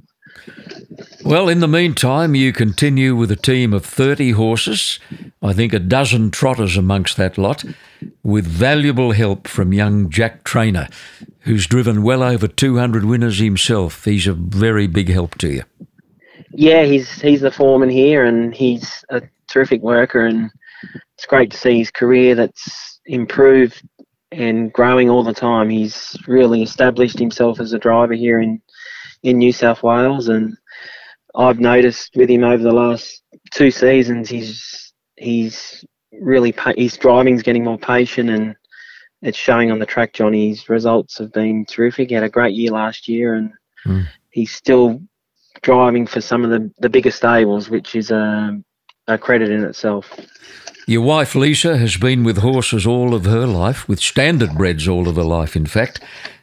Well, 1.24 1.50
in 1.50 1.60
the 1.60 1.67
meantime, 1.67 2.36
you 2.36 2.52
continue 2.54 3.15
with 3.15 3.32
a 3.32 3.36
team 3.36 3.74
of 3.74 3.86
30 3.86 4.32
horses, 4.32 5.00
I 5.41 5.54
think 5.54 5.74
a 5.74 5.80
dozen 5.80 6.32
trotters 6.32 6.78
amongst 6.78 7.17
that 7.17 7.38
lot, 7.38 7.63
with 8.24 8.45
valuable 8.45 9.12
help 9.12 9.48
from 9.48 9.74
young 9.74 10.10
Jack 10.10 10.43
Trainor, 10.43 10.88
who's 11.41 11.67
driven 11.67 12.04
well 12.04 12.21
over 12.21 12.48
200 12.48 13.06
winners 13.06 13.39
himself. 13.39 14.06
He's 14.06 14.28
a 14.28 14.34
very 14.34 14.88
big 14.88 15.10
help 15.10 15.38
to 15.39 15.52
you. 15.52 15.63
Yeah, 16.52 16.84
he's 16.84 17.21
he's 17.21 17.41
the 17.41 17.52
foreman 17.52 17.89
here, 17.89 18.24
and 18.24 18.54
he's 18.54 19.04
a 19.10 19.21
terrific 19.48 19.82
worker, 19.82 20.26
and 20.26 20.52
it's 21.15 21.25
great 21.25 21.51
to 21.51 21.58
see 21.58 21.78
his 21.78 21.91
career 21.91 22.36
that's 22.36 22.99
improved 23.06 23.82
and 24.32 24.73
growing 24.73 25.10
all 25.10 25.23
the 25.23 25.34
time. 25.34 25.69
He's 25.69 26.15
really 26.28 26.62
established 26.62 27.17
himself 27.17 27.60
as 27.60 27.73
a 27.73 27.80
driver 27.80 28.13
here 28.13 28.39
in 28.39 28.62
in 29.23 29.39
New 29.39 29.51
South 29.51 29.82
Wales, 29.82 30.28
and 30.28 30.56
I've 31.36 31.60
noticed 31.60 32.15
with 32.15 32.30
him 32.30 32.43
over 32.43 32.62
the 32.62 32.71
last 32.71 33.23
two 33.51 33.71
seasons, 33.71 34.30
he's 34.30 34.93
he's 35.15 35.84
really 36.12 36.54
his 36.78 36.97
driving's 36.97 37.43
getting 37.43 37.63
more 37.63 37.78
patient, 37.78 38.30
and 38.30 38.56
it's 39.21 39.38
showing 39.38 39.71
on 39.71 39.80
the 39.80 39.86
track. 39.86 40.13
Johnny's 40.13 40.69
results 40.69 41.17
have 41.17 41.34
been 41.34 41.65
terrific. 41.65 42.10
He 42.10 42.15
had 42.15 42.23
a 42.23 42.30
great 42.30 42.54
year 42.54 42.71
last 42.71 43.08
year, 43.08 43.36
and 43.36 43.51
mm. 43.86 44.06
he's 44.30 44.51
still 44.51 45.01
driving 45.62 46.06
for 46.06 46.21
some 46.21 46.43
of 46.43 46.51
the 46.51 46.71
the 46.80 46.89
bigger 46.89 47.12
stables, 47.12 47.69
which 47.69 47.95
is 47.95 48.12
a, 48.12 48.62
a 49.07 49.17
credit 49.17 49.49
in 49.49 49.63
itself. 49.63 50.11
Your 50.87 51.01
wife 51.01 51.33
Lisa 51.33 51.77
has 51.77 51.97
been 51.97 52.23
with 52.23 52.37
horses 52.37 52.85
all 52.85 53.15
of 53.15 53.25
her 53.25 53.47
life, 53.47 53.87
with 53.87 53.99
standard 53.99 54.55
breds 54.55 54.87
all 54.87 55.07
of 55.07 55.15
her 55.15 55.23
life, 55.23 55.55
in 55.55 55.65
fact, 55.65 55.99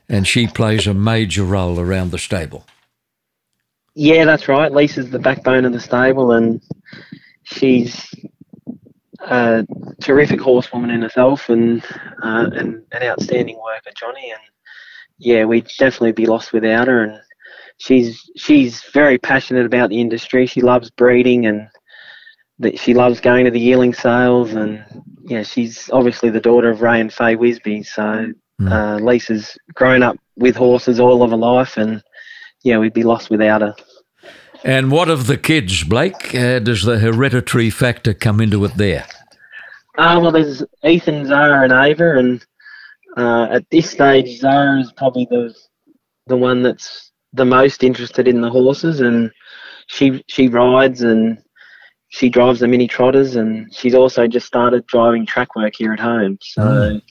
and 0.08 0.26
she 0.26 0.46
plays 0.46 0.86
a 0.86 0.94
major 0.94 1.44
role 1.44 1.78
around 1.78 2.10
the 2.10 2.18
stable. 2.18 2.66
Yeah, 3.94 4.24
that's 4.24 4.48
right. 4.48 4.72
Lisa's 4.72 5.10
the 5.10 5.18
backbone 5.18 5.64
of 5.64 5.72
the 5.72 5.80
stable, 5.80 6.32
and 6.32 6.60
she's 7.44 8.12
a 9.20 9.66
terrific 10.00 10.40
horsewoman 10.40 10.90
in 10.90 11.02
herself, 11.02 11.48
and 11.48 11.84
uh, 12.22 12.50
and 12.54 12.82
an 12.92 13.02
outstanding 13.02 13.60
worker, 13.62 13.90
Johnny. 13.94 14.30
And 14.30 14.40
yeah, 15.18 15.44
we'd 15.44 15.70
definitely 15.78 16.12
be 16.12 16.26
lost 16.26 16.52
without 16.52 16.88
her. 16.88 17.04
And 17.04 17.20
she's 17.76 18.20
she's 18.36 18.82
very 18.92 19.18
passionate 19.18 19.66
about 19.66 19.90
the 19.90 20.00
industry. 20.00 20.46
She 20.46 20.62
loves 20.62 20.90
breeding, 20.90 21.46
and 21.46 21.68
that 22.62 22.78
she 22.78 22.94
loves 22.94 23.20
going 23.20 23.44
to 23.44 23.50
the 23.50 23.60
yearling 23.60 23.92
sales. 23.92 24.54
And 24.54 24.84
yeah, 25.24 25.42
she's 25.42 25.90
obviously 25.92 26.30
the 26.30 26.40
daughter 26.40 26.70
of 26.70 26.80
Ray 26.80 27.00
and 27.00 27.12
Faye 27.12 27.36
Wisby. 27.36 27.84
So 27.84 28.32
mm. 28.60 28.72
uh, 28.72 29.04
Lisa's 29.04 29.58
grown 29.74 30.02
up 30.02 30.16
with 30.36 30.56
horses 30.56 30.98
all 30.98 31.22
of 31.22 31.30
her 31.30 31.36
life, 31.36 31.76
and 31.76 32.02
yeah, 32.62 32.78
we'd 32.78 32.94
be 32.94 33.02
lost 33.02 33.30
without 33.30 33.60
her. 33.60 33.74
And 34.64 34.92
what 34.92 35.08
of 35.08 35.26
the 35.26 35.36
kids, 35.36 35.82
Blake? 35.82 36.34
Uh, 36.34 36.60
does 36.60 36.84
the 36.84 36.98
hereditary 36.98 37.68
factor 37.68 38.14
come 38.14 38.40
into 38.40 38.64
it 38.64 38.76
there? 38.76 39.06
Uh, 39.98 40.18
well, 40.22 40.30
there's 40.30 40.62
Ethan, 40.84 41.26
Zara, 41.26 41.64
and 41.64 41.72
Ava, 41.72 42.16
and 42.16 42.46
uh, 43.16 43.48
at 43.50 43.68
this 43.70 43.90
stage, 43.90 44.38
Zara 44.38 44.80
is 44.80 44.92
probably 44.92 45.26
the 45.30 45.54
the 46.28 46.36
one 46.36 46.62
that's 46.62 47.10
the 47.32 47.44
most 47.44 47.82
interested 47.82 48.28
in 48.28 48.40
the 48.40 48.50
horses, 48.50 49.00
and 49.00 49.30
she 49.88 50.22
she 50.28 50.48
rides 50.48 51.02
and 51.02 51.38
she 52.12 52.28
drives 52.28 52.60
the 52.60 52.68
mini 52.68 52.86
trotters, 52.86 53.36
and 53.36 53.74
she's 53.74 53.94
also 53.94 54.26
just 54.26 54.46
started 54.46 54.86
driving 54.86 55.24
track 55.24 55.56
work 55.56 55.74
here 55.74 55.94
at 55.94 55.98
home. 55.98 56.38
So, 56.42 56.62
mm. 56.62 57.02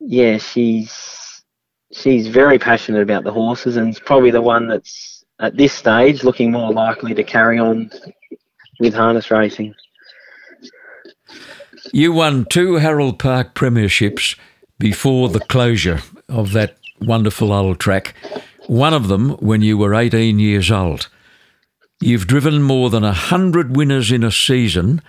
yeah, 0.00 0.38
she's 0.38 1.44
she's 1.92 2.26
very 2.26 2.58
passionate 2.58 3.00
about 3.00 3.22
the 3.22 3.30
horses, 3.30 3.76
and 3.76 3.88
it's 3.88 4.00
probably 4.00 4.32
the 4.32 4.42
one 4.42 4.66
that's 4.66 5.24
at 5.38 5.56
this 5.56 5.72
stage 5.72 6.24
looking 6.24 6.50
more 6.50 6.72
likely 6.72 7.14
to 7.14 7.22
carry 7.22 7.60
on 7.60 7.92
with 8.80 8.92
harness 8.92 9.30
racing. 9.30 9.72
You 11.92 12.12
won 12.12 12.44
two 12.46 12.74
Harold 12.74 13.20
Park 13.20 13.54
premierships 13.54 14.36
before 14.80 15.28
the 15.28 15.40
closure 15.40 16.02
of 16.28 16.52
that 16.54 16.76
wonderful 17.00 17.52
old 17.52 17.78
track. 17.78 18.14
One 18.66 18.94
of 18.94 19.06
them 19.06 19.30
when 19.36 19.62
you 19.62 19.78
were 19.78 19.94
18 19.94 20.40
years 20.40 20.72
old. 20.72 21.08
You've 22.00 22.28
driven 22.28 22.62
more 22.62 22.90
than 22.90 23.02
100 23.02 23.76
winners 23.76 24.12
in 24.12 24.22
a 24.22 24.30
season 24.30 25.02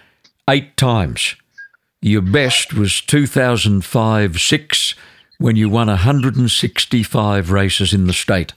eight 0.49 0.75
times. 0.75 1.35
Your 2.01 2.21
best 2.21 2.73
was 2.73 3.01
2005 3.01 4.41
6 4.41 4.95
when 5.37 5.55
you 5.55 5.69
won 5.69 5.87
165 5.87 7.51
races 7.51 7.93
in 7.93 8.07
the 8.07 8.13
state. 8.13 8.53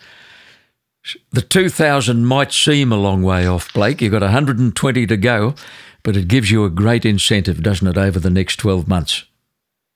The 1.32 1.42
2000 1.42 2.24
might 2.24 2.52
seem 2.52 2.90
a 2.90 2.96
long 2.96 3.22
way 3.22 3.46
off, 3.46 3.72
Blake. 3.74 4.00
You've 4.00 4.12
got 4.12 4.22
120 4.22 5.06
to 5.06 5.16
go, 5.16 5.54
but 6.02 6.16
it 6.16 6.28
gives 6.28 6.50
you 6.50 6.64
a 6.64 6.70
great 6.70 7.04
incentive, 7.04 7.62
doesn't 7.62 7.86
it, 7.86 7.98
over 7.98 8.18
the 8.18 8.30
next 8.30 8.56
12 8.56 8.88
months? 8.88 9.24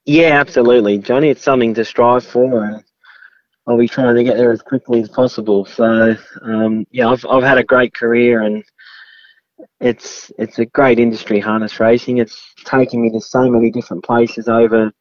Yeah, 0.04 0.38
absolutely, 0.40 0.98
Johnny. 0.98 1.30
It's 1.30 1.42
something 1.42 1.74
to 1.74 1.84
strive 1.84 2.24
for, 2.24 2.82
I'll 3.66 3.78
be 3.78 3.88
trying 3.88 4.14
to 4.14 4.24
get 4.24 4.36
there 4.36 4.52
as 4.52 4.62
quickly 4.62 5.00
as 5.00 5.08
possible. 5.08 5.64
So, 5.64 6.14
um, 6.42 6.86
yeah, 6.90 7.08
I've 7.08 7.24
I've 7.26 7.42
had 7.42 7.58
a 7.58 7.64
great 7.64 7.94
career, 7.94 8.42
and 8.42 8.64
it's 9.80 10.30
it's 10.38 10.58
a 10.58 10.66
great 10.66 10.98
industry, 10.98 11.40
harness 11.40 11.80
racing. 11.80 12.18
It's 12.18 12.54
taken 12.64 13.02
me 13.02 13.10
to 13.10 13.20
so 13.20 13.50
many 13.50 13.70
different 13.70 14.04
places 14.04 14.48
over 14.48 14.92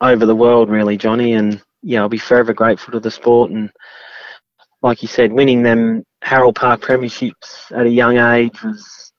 over 0.00 0.26
the 0.26 0.36
world, 0.36 0.70
really, 0.70 0.96
Johnny. 0.96 1.34
And 1.34 1.62
yeah, 1.82 2.00
I'll 2.00 2.08
be 2.08 2.18
forever 2.18 2.52
grateful 2.52 2.92
to 2.92 3.00
the 3.00 3.10
sport. 3.10 3.50
And 3.50 3.70
like 4.82 5.02
you 5.02 5.08
said, 5.08 5.32
winning 5.32 5.62
them 5.62 6.04
Harold 6.22 6.56
Park 6.56 6.80
Premierships 6.80 7.72
at 7.72 7.86
a 7.86 7.90
young 7.90 8.18
age 8.18 8.62
was 8.62 9.12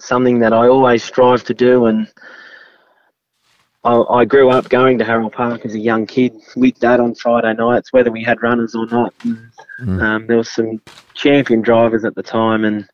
something 0.00 0.38
that 0.40 0.52
I 0.52 0.68
always 0.68 1.02
strive 1.02 1.44
to 1.44 1.54
do. 1.54 1.86
And 1.86 2.08
I, 3.82 3.94
I, 3.94 4.24
grew 4.26 4.50
up 4.50 4.68
going 4.68 4.98
to 4.98 5.04
Harold 5.04 5.32
Park 5.32 5.64
as 5.64 5.74
a 5.74 5.78
young 5.78 6.06
kid 6.06 6.34
with 6.54 6.78
Dad 6.80 7.00
on 7.00 7.14
Friday 7.14 7.54
nights, 7.54 7.92
whether 7.92 8.10
we 8.10 8.22
had 8.22 8.42
runners 8.42 8.74
or 8.74 8.86
not. 8.86 9.14
And, 9.24 9.50
mm. 9.80 10.02
um, 10.02 10.26
there 10.26 10.36
was 10.36 10.50
some 10.50 10.82
champion 11.14 11.62
drivers 11.62 12.04
at 12.04 12.14
the 12.14 12.22
time, 12.22 12.64
and 12.64 12.86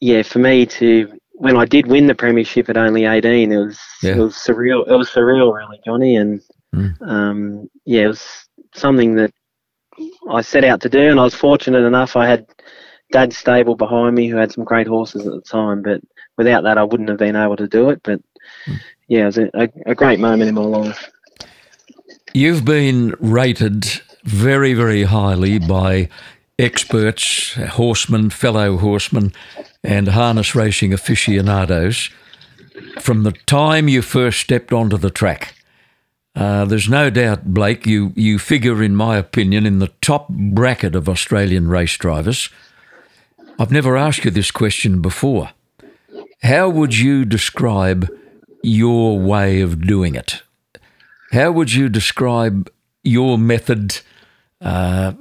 yeah, 0.00 0.22
for 0.22 0.40
me 0.40 0.66
to 0.66 1.18
when 1.32 1.56
I 1.56 1.64
did 1.64 1.86
win 1.86 2.06
the 2.06 2.14
premiership 2.14 2.68
at 2.68 2.76
only 2.76 3.04
18, 3.04 3.50
it 3.50 3.56
was 3.56 3.80
yeah. 4.02 4.12
it 4.12 4.18
was 4.18 4.34
surreal. 4.34 4.86
It 4.86 4.94
was 4.94 5.10
surreal, 5.10 5.54
really, 5.54 5.80
Johnny, 5.84 6.16
and 6.16 6.42
mm. 6.74 6.94
um, 7.02 7.70
yeah, 7.84 8.02
it 8.02 8.08
was 8.08 8.48
something 8.74 9.14
that 9.16 9.32
I 10.30 10.42
set 10.42 10.64
out 10.64 10.80
to 10.82 10.88
do, 10.88 11.10
and 11.10 11.18
I 11.18 11.24
was 11.24 11.34
fortunate 11.34 11.84
enough. 11.84 12.14
I 12.14 12.26
had 12.26 12.46
Dad's 13.10 13.36
stable 13.36 13.74
behind 13.74 14.14
me, 14.14 14.28
who 14.28 14.36
had 14.36 14.52
some 14.52 14.64
great 14.64 14.86
horses 14.86 15.26
at 15.26 15.32
the 15.32 15.40
time, 15.40 15.82
but 15.82 16.00
without 16.36 16.62
that, 16.64 16.78
I 16.78 16.84
wouldn't 16.84 17.08
have 17.08 17.18
been 17.18 17.36
able 17.36 17.56
to 17.56 17.68
do 17.68 17.90
it. 17.90 18.00
But 18.02 18.20
mm. 18.66 18.80
Yeah, 19.08 19.22
it 19.22 19.26
was 19.26 19.38
a, 19.38 19.50
a, 19.86 19.94
great 19.94 20.20
moment 20.20 20.48
in 20.48 20.54
my 20.54 20.62
life. 20.62 21.10
You've 22.32 22.64
been 22.64 23.14
rated 23.18 23.84
very, 24.24 24.74
very 24.74 25.02
highly 25.02 25.58
by 25.58 26.08
experts, 26.58 27.54
horsemen, 27.54 28.30
fellow 28.30 28.76
horsemen, 28.78 29.32
and 29.82 30.08
harness 30.08 30.54
racing 30.54 30.92
aficionados 30.92 32.10
from 33.00 33.22
the 33.22 33.32
time 33.32 33.88
you 33.88 34.02
first 34.02 34.40
stepped 34.40 34.72
onto 34.72 34.96
the 34.96 35.10
track. 35.10 35.54
Uh, 36.34 36.64
there's 36.64 36.88
no 36.88 37.10
doubt, 37.10 37.52
Blake, 37.52 37.86
you, 37.86 38.12
you 38.16 38.38
figure, 38.38 38.82
in 38.82 38.96
my 38.96 39.18
opinion, 39.18 39.66
in 39.66 39.78
the 39.80 39.92
top 40.00 40.28
bracket 40.28 40.94
of 40.94 41.08
Australian 41.08 41.68
race 41.68 41.96
drivers. 41.98 42.48
I've 43.58 43.72
never 43.72 43.96
asked 43.96 44.24
you 44.24 44.30
this 44.30 44.50
question 44.50 45.02
before. 45.02 45.50
How 46.42 46.68
would 46.68 46.96
you 46.96 47.24
describe 47.24 48.08
your 48.62 49.18
way 49.18 49.60
of 49.60 49.86
doing 49.86 50.14
it? 50.14 50.42
How 51.32 51.50
would 51.50 51.72
you 51.72 51.88
describe 51.88 52.70
your 53.02 53.38
method, 53.38 54.00
uh, 54.60 55.12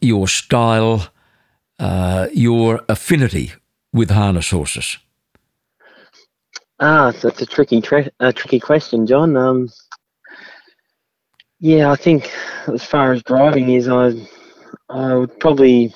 your 0.00 0.28
style, 0.28 1.08
uh, 1.78 2.28
your 2.32 2.82
affinity 2.88 3.52
with 3.92 4.10
harness 4.10 4.50
horses? 4.50 4.98
Ah, 6.80 7.12
that's 7.22 7.42
a 7.42 7.46
tricky, 7.46 7.80
tra- 7.80 8.10
a 8.20 8.32
tricky 8.32 8.58
question, 8.58 9.06
John. 9.06 9.36
Um, 9.36 9.68
yeah, 11.58 11.90
I 11.90 11.96
think 11.96 12.30
as 12.68 12.82
far 12.82 13.12
as 13.12 13.22
driving 13.22 13.68
is, 13.68 13.86
I, 13.86 14.12
I 14.88 15.14
would 15.14 15.38
probably 15.40 15.94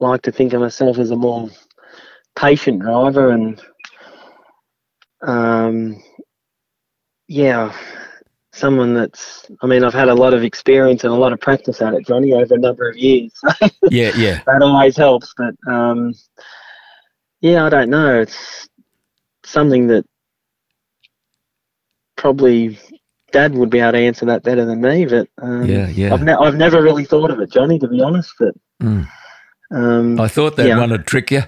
like 0.00 0.22
to 0.22 0.32
think 0.32 0.54
of 0.54 0.62
myself 0.62 0.98
as 0.98 1.10
a 1.10 1.16
more 1.16 1.50
patient 2.36 2.80
driver, 2.80 3.30
and 3.30 3.60
um, 5.22 6.02
yeah, 7.28 7.74
someone 8.52 8.94
that's 8.94 9.50
I 9.62 9.66
mean 9.66 9.84
I've 9.84 9.94
had 9.94 10.08
a 10.08 10.14
lot 10.14 10.34
of 10.34 10.42
experience 10.42 11.04
and 11.04 11.12
a 11.12 11.16
lot 11.16 11.32
of 11.32 11.40
practice 11.40 11.82
at 11.82 11.94
it, 11.94 12.06
Johnny, 12.06 12.32
over 12.32 12.54
a 12.54 12.58
number 12.58 12.88
of 12.88 12.96
years. 12.96 13.32
yeah, 13.90 14.12
yeah. 14.16 14.40
that 14.46 14.62
always 14.62 14.96
helps. 14.96 15.34
But 15.36 15.54
um, 15.72 16.14
yeah, 17.40 17.64
I 17.64 17.68
don't 17.68 17.90
know. 17.90 18.20
It's 18.20 18.68
something 19.44 19.86
that 19.88 20.04
probably 22.16 22.78
Dad 23.32 23.54
would 23.54 23.70
be 23.70 23.80
able 23.80 23.92
to 23.92 23.98
answer 23.98 24.26
that 24.26 24.42
better 24.42 24.64
than 24.64 24.80
me. 24.80 25.04
But 25.06 25.28
um, 25.38 25.66
yeah, 25.66 25.88
yeah. 25.88 26.14
I've, 26.14 26.22
ne- 26.22 26.32
I've 26.32 26.56
never 26.56 26.82
really 26.82 27.04
thought 27.04 27.30
of 27.30 27.40
it, 27.40 27.50
Johnny, 27.50 27.78
to 27.78 27.88
be 27.88 28.00
honest. 28.00 28.32
But 28.38 28.54
mm. 28.82 29.06
um, 29.70 30.20
I 30.20 30.28
thought 30.28 30.56
that 30.56 30.68
yeah. 30.68 30.78
one 30.78 30.90
would 30.90 31.06
trick 31.06 31.30
you. 31.30 31.42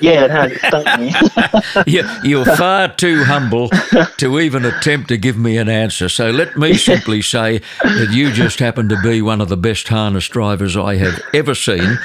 Yeah, 0.00 0.24
it 0.24 0.30
has. 0.30 1.84
you, 1.86 2.08
you're 2.22 2.44
far 2.44 2.88
too 2.88 3.24
humble 3.24 3.68
to 4.16 4.40
even 4.40 4.64
attempt 4.64 5.08
to 5.08 5.16
give 5.16 5.36
me 5.36 5.56
an 5.58 5.68
answer. 5.68 6.08
So 6.08 6.30
let 6.30 6.56
me 6.56 6.74
simply 6.74 7.22
say 7.22 7.60
that 7.82 8.08
you 8.10 8.32
just 8.32 8.58
happen 8.58 8.88
to 8.88 9.00
be 9.02 9.22
one 9.22 9.40
of 9.40 9.48
the 9.48 9.56
best 9.56 9.88
harness 9.88 10.26
drivers 10.28 10.76
I 10.76 10.96
have 10.96 11.20
ever 11.34 11.54
seen 11.54 11.98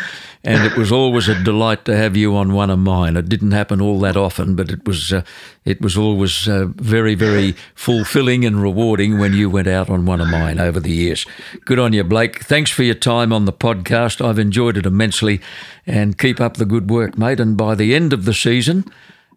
and 0.46 0.64
it 0.64 0.78
was 0.78 0.92
always 0.92 1.28
a 1.28 1.44
delight 1.44 1.86
to 1.86 1.98
have 1.98 2.16
you 2.16 2.36
on 2.36 2.54
one 2.54 2.70
of 2.70 2.78
mine. 2.78 3.18
It 3.18 3.28
didn't 3.28 3.52
happen 3.52 3.82
all 3.82 4.00
that 4.02 4.16
often, 4.16 4.56
but 4.56 4.70
it 4.70 4.86
was 4.86 5.12
uh, 5.12 5.24
it 5.66 5.82
was 5.82 5.98
always 5.98 6.48
uh, 6.48 6.68
very 6.76 7.16
very 7.16 7.54
fulfilling 7.74 8.46
and 8.46 8.62
rewarding 8.62 9.18
when 9.18 9.34
you 9.34 9.50
went 9.50 9.68
out 9.68 9.90
on 9.90 10.06
one 10.06 10.22
of 10.22 10.28
mine 10.28 10.60
over 10.60 10.80
the 10.80 10.92
years. 10.92 11.26
Good 11.66 11.80
on 11.80 11.94
you, 11.94 12.04
Blake. 12.04 12.44
Thanks 12.44 12.70
for 12.70 12.84
your 12.84 12.96
time 12.96 13.34
on 13.34 13.46
the 13.46 13.54
podcast. 13.54 14.24
I've 14.24 14.40
enjoyed 14.40 14.78
it 14.78 14.86
immensely, 14.86 15.42
and 15.88 16.18
keep 16.18 16.40
up 16.40 16.58
the 16.58 16.66
good 16.66 16.90
work, 16.90 17.18
mate. 17.18 17.40
And 17.40 17.58
by 17.58 17.74
the 17.76 17.96
end 17.96 18.14
of 18.14 18.26
the 18.26 18.34
season. 18.34 18.86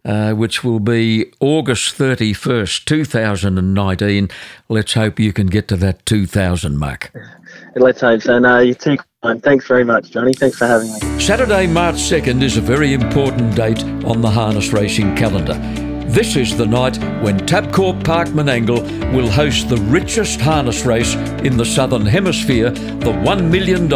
Uh, 0.05 0.33
which 0.33 0.63
will 0.63 0.79
be 0.79 1.31
August 1.41 1.99
31st, 1.99 2.85
2019. 2.85 4.31
Let's 4.69 4.95
hope 4.95 5.19
you 5.19 5.33
can 5.33 5.49
get 5.49 5.67
to 5.69 5.77
that 5.77 6.07
2000 6.07 6.79
mark. 6.79 7.13
Let's 7.75 8.01
hope 8.01 8.23
so. 8.23 8.39
No, 8.39 8.61
you 8.61 8.75
too 9.23 9.39
Thanks 9.41 9.67
very 9.67 9.85
much, 9.85 10.11
Johnny. 10.11 10.33
Thanks 10.33 10.59
for 10.59 10.67
having 10.67 10.93
me. 10.93 11.21
Saturday, 11.21 11.67
March 11.67 11.97
2nd 11.97 12.43
is 12.43 12.57
a 12.57 12.61
very 12.61 12.93
important 12.93 13.57
date 13.57 13.83
on 14.05 14.21
the 14.21 14.31
harness 14.31 14.73
racing 14.73 15.17
calendar. 15.17 15.55
This 16.09 16.37
is 16.37 16.57
the 16.57 16.67
night 16.67 16.97
when 17.23 17.39
Tabcorp 17.41 18.05
Park 18.05 18.29
will 19.13 19.29
host 19.29 19.69
the 19.69 19.77
richest 19.89 20.41
harness 20.41 20.87
race 20.87 21.15
in 21.45 21.57
the 21.57 21.65
Southern 21.65 22.07
Hemisphere, 22.07 22.71
the 22.71 23.13
$1 23.13 23.51
million 23.51 23.93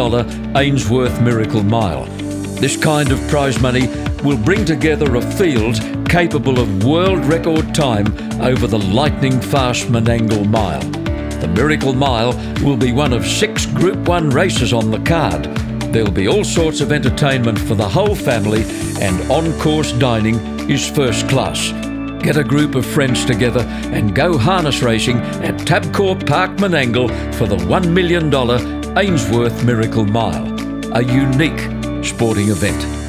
Ainsworth 0.57 1.21
Miracle 1.21 1.63
Mile. 1.63 2.05
This 2.59 2.77
kind 2.77 3.11
of 3.11 3.19
prize 3.29 3.59
money 3.61 3.87
will 4.23 4.37
bring 4.37 4.65
together 4.65 5.15
a 5.15 5.21
field 5.21 5.79
capable 6.09 6.59
of 6.59 6.83
world 6.83 7.25
record 7.25 7.73
time 7.73 8.07
over 8.41 8.67
the 8.67 8.77
lightning 8.77 9.39
fast 9.39 9.87
Menangle 9.87 10.47
Mile. 10.47 11.02
The 11.43 11.49
Miracle 11.49 11.93
Mile 11.93 12.31
will 12.63 12.77
be 12.77 12.93
one 12.93 13.11
of 13.11 13.27
six 13.27 13.65
Group 13.65 14.07
1 14.07 14.29
races 14.29 14.71
on 14.71 14.91
the 14.91 14.99
card. 14.99 15.43
There'll 15.91 16.09
be 16.09 16.29
all 16.29 16.45
sorts 16.45 16.79
of 16.79 16.93
entertainment 16.93 17.59
for 17.59 17.75
the 17.75 17.87
whole 17.87 18.15
family, 18.15 18.63
and 19.01 19.29
on 19.29 19.51
course 19.59 19.91
dining 19.91 20.35
is 20.71 20.89
first 20.89 21.27
class. 21.27 21.73
Get 22.23 22.37
a 22.37 22.45
group 22.45 22.75
of 22.75 22.85
friends 22.85 23.25
together 23.25 23.59
and 23.91 24.15
go 24.15 24.37
harness 24.37 24.81
racing 24.81 25.17
at 25.17 25.55
Tabcorp 25.55 26.25
Park 26.25 26.51
Menangle 26.51 27.09
for 27.35 27.45
the 27.45 27.57
$1 27.57 27.91
million 27.91 28.33
Ainsworth 28.97 29.65
Miracle 29.65 30.05
Mile, 30.05 30.47
a 30.95 31.03
unique 31.03 32.05
sporting 32.05 32.51
event. 32.51 33.02